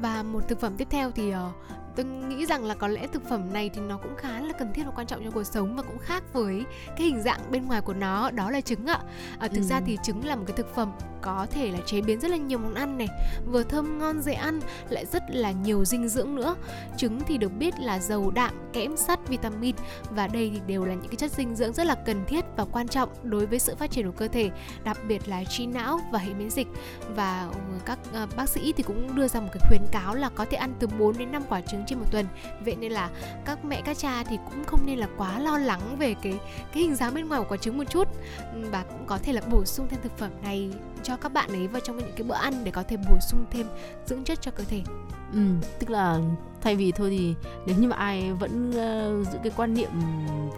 [0.00, 1.38] Và một thực phẩm tiếp theo thì uh,
[1.96, 4.72] tôi nghĩ rằng là có lẽ thực phẩm này thì nó cũng khá là cần
[4.72, 6.64] thiết và quan trọng trong cuộc sống và cũng khác với
[6.96, 8.98] cái hình dạng bên ngoài của nó đó là trứng ạ.
[9.38, 9.82] À, thực ra Ừ.
[9.86, 10.92] thì trứng là một cái thực phẩm
[11.22, 13.08] có thể là chế biến rất là nhiều món ăn này
[13.46, 16.56] vừa thơm ngon dễ ăn lại rất là nhiều dinh dưỡng nữa.
[16.96, 19.74] Trứng thì được biết là giàu đạm kẽm sắt vitamin
[20.10, 22.64] và đây thì đều là những cái chất dinh dưỡng rất là cần thiết và
[22.72, 24.50] quan trọng đối với sự phát triển của cơ thể
[24.84, 26.68] đặc biệt là trí não và hệ miễn dịch.
[27.16, 27.48] Và
[27.84, 30.56] các ờ, bác sĩ thì cũng đưa ra một cái khuyến cáo là có thể
[30.56, 32.26] ăn từ 4 đến 5 quả trứng trên một tuần.
[32.64, 33.10] Vậy nên là
[33.44, 36.38] các mẹ các cha thì cũng không nên là quá lo lắng về cái
[36.72, 38.08] cái hình dáng bên ngoài của quả trứng một chút.
[38.54, 40.70] Ừ, và cũng có thể là bổ sung thêm thực phẩm này
[41.02, 43.44] cho các bạn ấy vào trong những cái bữa ăn để có thể bổ sung
[43.50, 43.66] thêm
[44.06, 44.82] dưỡng chất cho cơ thể.
[45.32, 45.40] Ừ,
[45.78, 46.20] tức là
[46.60, 47.34] thay vì thôi thì
[47.66, 49.90] nếu như mà ai vẫn ờ, giữ cái quan niệm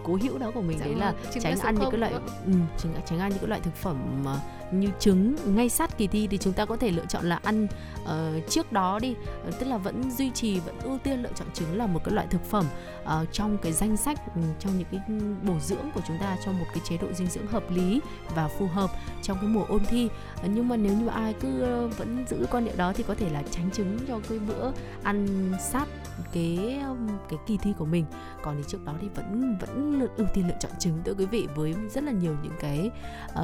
[0.05, 2.12] cố hữu đó của mình Dạ đấy vâng, là tránh ăn những cái loại
[2.47, 4.39] ừ, tránh, tránh ăn những cái loại thực phẩm ờ,
[4.72, 7.66] như trứng ngay sát kỳ thi thì chúng ta có thể lựa chọn là ăn
[8.07, 9.14] uh, trước đó đi
[9.48, 12.14] uh, tức là vẫn duy trì vẫn ưu tiên lựa chọn trứng là một cái
[12.14, 12.64] loại thực phẩm
[13.02, 15.00] uh, trong cái danh sách ừ, trong những cái
[15.42, 18.00] bổ dưỡng của chúng ta trong một cái chế độ dinh dưỡng hợp lý
[18.34, 18.90] và phù hợp
[19.22, 20.09] trong cái mùa ôn thi.
[20.44, 21.64] Uh, nhưng mà nếu như ai cứ
[21.96, 25.52] vẫn giữ quan niệm đó thì có thể là tránh trứng cho cái bữa ăn
[25.61, 25.88] sát
[26.32, 28.04] cái um, cái kỳ thi của mình.
[28.42, 31.48] Còn thì trước đó thì vẫn vẫn ưu tiên lựa chọn trứng thưa quý vị
[31.54, 32.90] với rất là nhiều những cái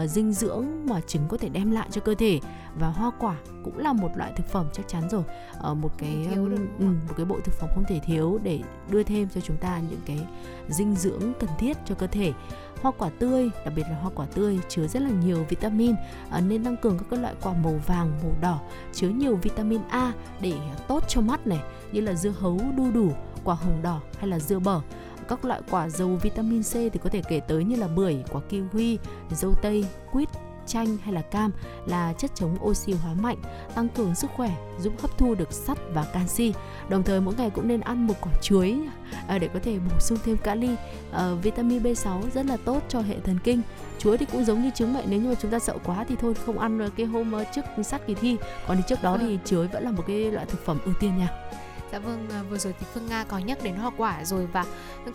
[0.02, 2.40] uh, dinh dưỡng mà trứng có thể đem lại cho cơ thể
[2.78, 5.22] và hoa quả cũng là một loại thực phẩm chắc chắn rồi.
[5.58, 8.60] Ờ, một cái thiếu được, ừ, một cái bộ thực phẩm không thể thiếu để
[8.90, 10.26] đưa thêm cho chúng ta những cái
[10.68, 12.32] dinh dưỡng cần thiết cho cơ thể.
[12.82, 15.94] Hoa quả tươi đặc biệt là hoa quả tươi chứa rất là nhiều vitamin
[16.30, 18.60] à, nên tăng cường các cái loại quả màu vàng màu đỏ
[18.92, 20.54] chứa nhiều vitamin A để
[20.88, 21.60] tốt cho mắt này
[21.92, 23.12] như là dưa hấu đu đủ
[23.44, 24.80] quả hồng đỏ hay là dưa bở.
[25.28, 28.40] Các loại quả giàu vitamin C thì có thể kể tới như là bưởi, quả
[28.50, 28.96] kiwi,
[29.30, 30.28] dâu tây, quýt,
[30.66, 31.50] chanh hay là cam
[31.86, 33.36] là chất chống oxy hóa mạnh,
[33.74, 34.50] tăng cường sức khỏe,
[34.80, 36.54] giúp hấp thu được sắt và canxi.
[36.88, 38.78] Đồng thời mỗi ngày cũng nên ăn một quả chuối
[39.28, 40.76] à, để có thể bổ sung thêm kali,
[41.12, 43.62] Ờ, vitamin B6 rất là tốt cho hệ thần kinh.
[43.98, 46.16] Chuối thì cũng giống như trứng vậy, nếu như mà chúng ta sợ quá thì
[46.20, 48.36] thôi không ăn cái hôm ờ, trước sát kỳ thi.
[48.68, 51.18] Còn thì trước đó thì chuối vẫn là một cái loại thực phẩm ưu tiên
[51.18, 51.28] nha.
[51.92, 54.64] Dạ vâng, à, vừa rồi thì Phương Nga có nhắc đến hoa quả rồi và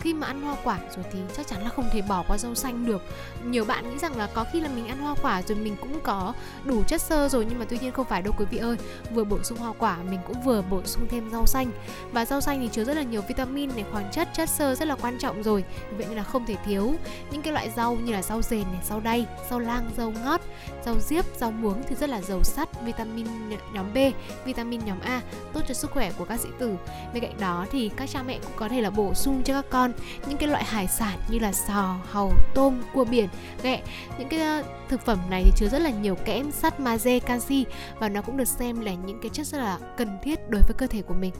[0.00, 2.54] khi mà ăn hoa quả rồi thì chắc chắn là không thể bỏ qua rau
[2.54, 3.02] xanh được.
[3.44, 6.00] Nhiều bạn nghĩ rằng là có khi là mình ăn hoa quả rồi mình cũng
[6.00, 6.32] có
[6.64, 8.76] đủ chất xơ rồi nhưng mà tuy nhiên không phải đâu quý vị ơi.
[9.10, 11.70] Vừa bổ sung hoa quả mình cũng vừa bổ sung thêm rau xanh.
[12.12, 14.88] Và rau xanh thì chứa rất là nhiều vitamin này, khoáng chất, chất xơ rất
[14.88, 15.64] là quan trọng rồi.
[15.96, 16.94] Vậy nên là không thể thiếu
[17.30, 20.40] những cái loại rau như là rau dền này, rau đay, rau lang, rau ngót,
[20.84, 23.26] rau diếp, rau muống thì rất là giàu sắt, vitamin
[23.72, 23.98] nhóm B,
[24.44, 25.22] vitamin nhóm A
[25.52, 26.67] tốt cho sức khỏe của các sĩ tử
[27.14, 29.70] bên cạnh đó thì các cha mẹ cũng có thể là bổ sung cho các
[29.70, 29.92] con
[30.26, 33.28] những cái loại hải sản như là sò, hàu, tôm, cua biển.
[33.62, 33.82] Ghẹ
[34.18, 37.64] những cái ờ, thực phẩm này thì chứa rất là nhiều kẽm, sắt, magie, canxi
[37.98, 40.74] và nó cũng được xem là những cái chất rất là cần thiết đối với
[40.78, 41.32] cơ thể của mình.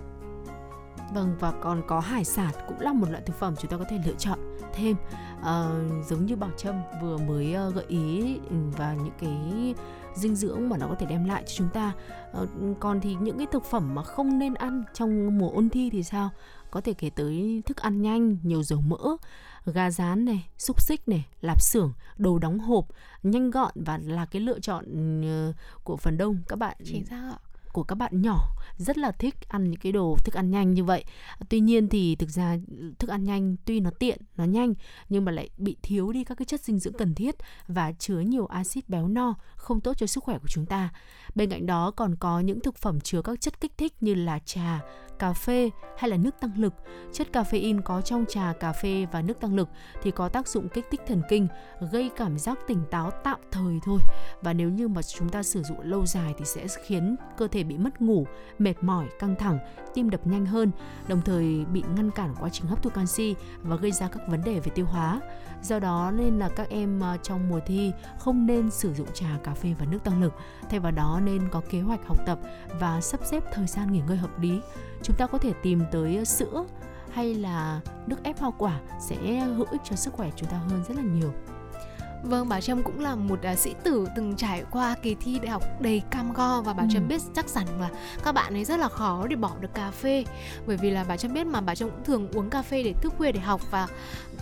[1.15, 3.85] Vâng và còn có hải sản cũng là một loại thực phẩm chúng ta có
[3.91, 4.39] thể lựa chọn
[4.75, 4.97] thêm
[5.43, 9.75] Ờ, giống như Bảo Trâm vừa mới ờ, gợi ý ừ, và những cái
[10.15, 11.93] dinh dưỡng mà nó có thể đem lại cho chúng ta.
[12.33, 12.47] Ờ,
[12.81, 16.03] còn thì những cái thực phẩm mà không nên ăn trong mùa ôn thi thì
[16.03, 16.31] sao?
[16.71, 19.17] Có thể kể tới thức ăn nhanh, nhiều dầu mỡ,
[19.67, 22.87] gà rán này, xúc xích này, lạp xưởng, đồ đóng hộp,
[23.23, 24.85] nhanh gọn và là cái lựa chọn
[25.23, 25.53] ừ,
[25.85, 27.48] của phần đông các bạn chính xác ạ
[27.79, 28.41] của các bạn nhỏ
[28.77, 31.05] rất là thích ăn những cái đồ thức ăn nhanh như vậy.
[31.49, 32.57] Tuy nhiên thì thực ra
[32.99, 34.75] thức ăn nhanh tuy nó tiện, nó nhanh,
[35.09, 37.35] nhưng mà lại bị thiếu đi các cái chất dinh dưỡng cần thiết
[37.67, 40.93] và chứa nhiều axit béo no không tốt cho sức khỏe của chúng ta.
[41.35, 44.39] Bên cạnh đó còn có những thực phẩm chứa các chất kích thích như là
[44.39, 44.81] trà
[45.19, 46.75] cà phê hay là nước tăng lực.
[47.13, 49.69] Chất caffeine có trong trà, cà phê và nước tăng lực
[50.03, 51.49] thì có tác dụng kích thích thần kinh,
[51.93, 53.99] gây cảm giác tỉnh táo tạm thời thôi.
[54.43, 57.65] Và nếu như mà chúng ta sử dụng lâu dài thì sẽ khiến cơ thể
[57.65, 58.27] bị mất ngủ,
[58.59, 59.59] mệt mỏi, căng thẳng,
[59.95, 60.71] tim đập nhanh hơn,
[61.09, 64.45] đồng thời bị ngăn cản quá trình hấp thu canxi và gây ra các vấn
[64.45, 65.21] đề về tiêu hóa.
[65.63, 69.29] Do đó nên là các em ờ, trong mùa thi không nên sử dụng trà,
[69.45, 70.33] cà phê và nước tăng lực.
[70.71, 72.39] Thay vào đó nên có kế hoạch học tập
[72.81, 74.61] và sắp xếp thời gian nghỉ ngơi hợp lý
[75.03, 76.65] chúng ta có thể tìm tới ờ, sữa
[77.11, 80.85] hay là nước ép hoa quả sẽ hữu ích cho sức khỏe chúng ta hơn
[80.89, 81.33] rất là nhiều
[82.23, 85.51] Vâng, bà Trâm cũng là một uh, sĩ tử từng trải qua kỳ thi đại
[85.51, 86.89] học đầy cam go và bà ừ.
[86.93, 87.91] Trâm biết chắc chắn là
[88.25, 90.25] các bạn ấy rất là khó để bỏ được cà phê
[90.67, 92.93] bởi vì là bà Trâm biết mà bà Trâm cũng thường uống cà phê để
[92.93, 93.89] thức khuya để học và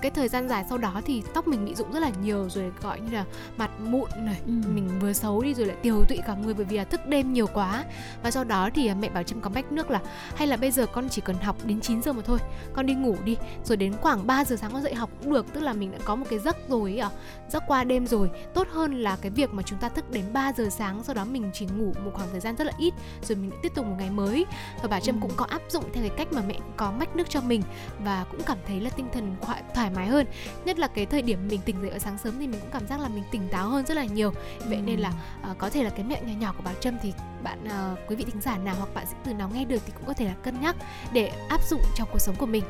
[0.02, 2.72] cái thời gian dài sau đó thì tóc mình bị rụng rất là nhiều rồi
[2.82, 3.24] gọi như là
[3.56, 4.52] mặt mụn này ừ.
[4.74, 7.32] mình vừa xấu đi rồi lại tiều tụy cả người bởi vì là thức đêm
[7.32, 7.84] nhiều quá
[8.22, 10.00] và sau đó thì à, mẹ bảo trâm có bách nước là
[10.34, 12.38] hay là bây giờ con chỉ cần học đến 9 giờ mà thôi
[12.72, 15.46] con đi ngủ đi rồi đến khoảng 3 giờ sáng con dậy học cũng được
[15.52, 17.10] tức là mình đã có một cái giấc rồi à
[17.50, 20.52] giấc qua đêm rồi tốt hơn là cái việc mà chúng ta thức đến 3
[20.52, 23.36] giờ sáng sau đó mình chỉ ngủ một khoảng thời gian rất là ít rồi
[23.36, 24.46] mình lại tiếp tục một ngày mới
[24.82, 25.18] và bà trâm ừ.
[25.22, 27.62] cũng có áp dụng theo cái cách mà mẹ có mách nước cho mình
[28.04, 30.26] và cũng cảm thấy là tinh thần thoải thoải mái hơn
[30.64, 32.86] nhất là cái thời điểm mình tỉnh dậy ở sáng sớm thì mình cũng cảm
[32.86, 34.82] giác là mình tỉnh táo hơn rất là nhiều vậy ừ.
[34.86, 35.12] nên là
[35.50, 37.12] uh, có thể là cái mẹo nhỏ nhỏ của bà Trâm thì
[37.42, 39.92] bạn uh, quý vị thính giả nào hoặc bạn sĩ từ nào nghe được thì
[39.96, 40.76] cũng có thể là cân nhắc
[41.12, 42.64] để áp dụng trong cuộc sống của mình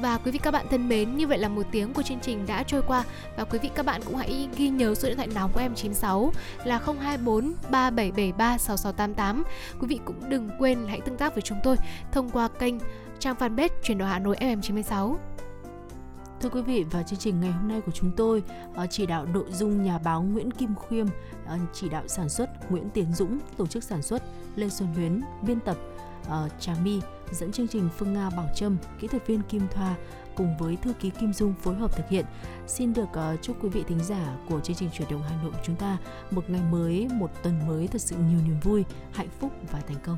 [0.00, 2.46] và quý vị các bạn thân mến, như vậy là một tiếng của chương trình
[2.46, 3.04] đã trôi qua
[3.36, 5.74] và quý vị các bạn cũng hãy ghi nhớ số điện thoại nóng của em
[5.74, 6.32] 96
[6.64, 9.44] là 024 3773 6688.
[9.80, 11.76] Quý vị cũng đừng quên hãy tương tác với chúng tôi
[12.12, 12.74] thông qua kênh
[13.18, 15.16] trang fanpage truyền đổi Hà Nội FM96.
[16.44, 18.42] Thưa quý vị, và chương trình ngày hôm nay của chúng tôi,
[18.74, 21.06] ờ, chỉ đạo nội dung nhà báo Nguyễn Kim Khiêm,
[21.46, 24.22] ờ, chỉ đạo sản xuất Nguyễn Tiến Dũng, tổ chức sản xuất
[24.56, 25.76] Lê Xuân Huyến, biên tập
[26.28, 27.00] ờ, Trà My,
[27.32, 29.94] dẫn chương trình Phương Nga Bảo Trâm, kỹ thuật viên Kim Thoa
[30.34, 32.24] cùng với thư ký Kim Dung phối hợp thực hiện.
[32.66, 33.08] Xin được
[33.42, 35.98] chúc quý vị thính giả của chương trình chuyển động Hà Nội của chúng ta
[36.30, 39.98] một ngày mới, một tuần mới thật sự nhiều niềm vui, hạnh phúc và thành
[40.04, 40.16] công.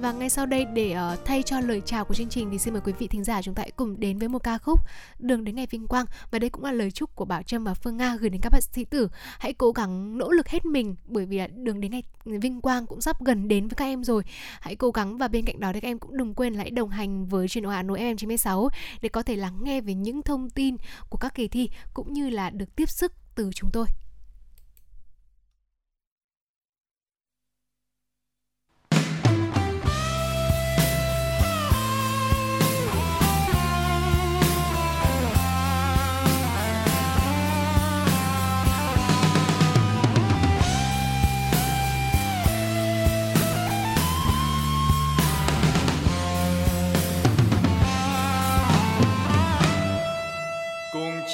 [0.00, 2.74] Và ngay sau đây để uh, thay cho lời chào của chương trình thì xin
[2.74, 4.80] mời quý vị thính giả chúng ta hãy cùng đến với một ca khúc
[5.18, 7.74] Đường đến ngày vinh quang và đây cũng là lời chúc của Bảo Trâm và
[7.74, 9.08] Phương Nga gửi đến các bạn sĩ tử.
[9.38, 12.86] Hãy cố gắng nỗ lực hết mình bởi vì là đường đến ngày vinh quang
[12.86, 14.22] cũng sắp gần đến với các em rồi.
[14.60, 16.90] Hãy cố gắng và bên cạnh đó thì các em cũng đừng quên hãy đồng
[16.90, 18.68] hành với truyền hình Hà Nội FM96
[19.00, 20.76] để có thể lắng nghe về những thông tin
[21.08, 23.86] của các kỳ thi cũng như là được tiếp sức từ chúng tôi.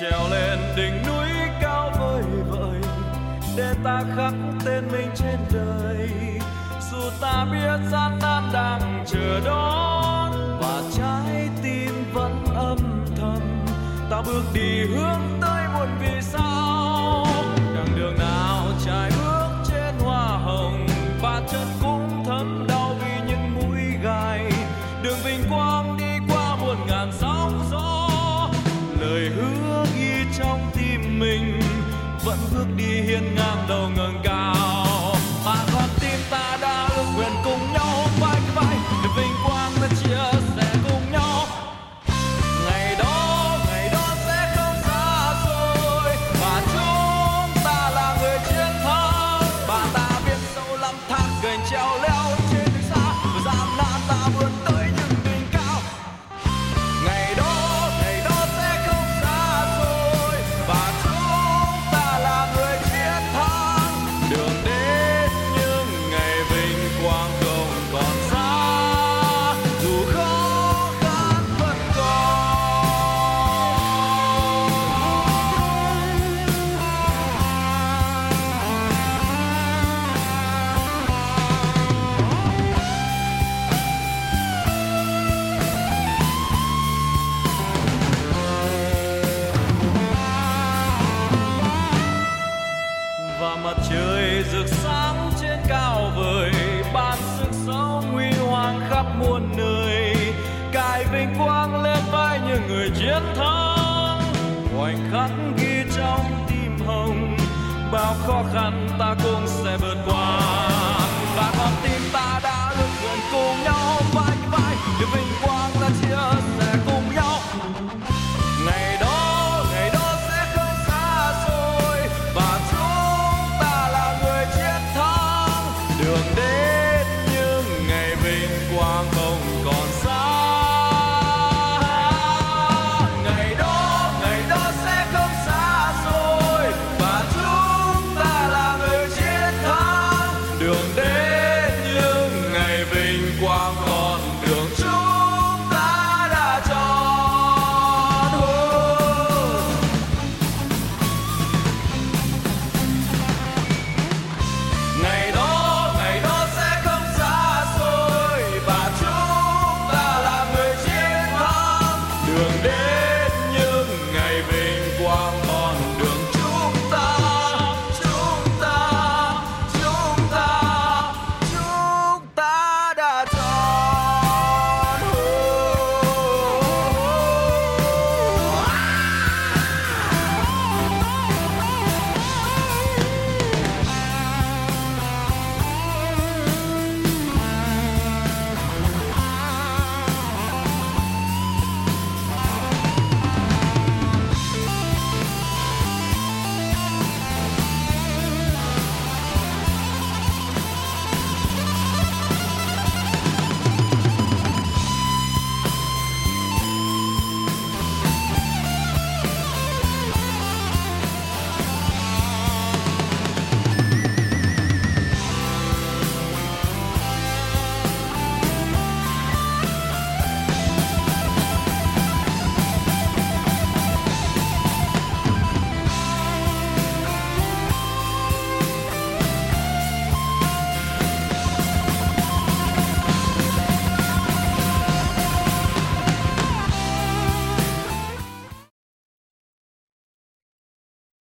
[0.01, 1.29] Trèo lên đỉnh núi
[1.61, 2.81] cao vời vợi,
[3.57, 4.35] để ta khắc
[4.65, 6.09] tên mình trên đời.
[6.91, 12.79] Dù ta biết gian nan đang chờ đón, và trái tim vẫn âm
[13.17, 13.67] thầm,
[14.11, 15.34] ta bước đi hướng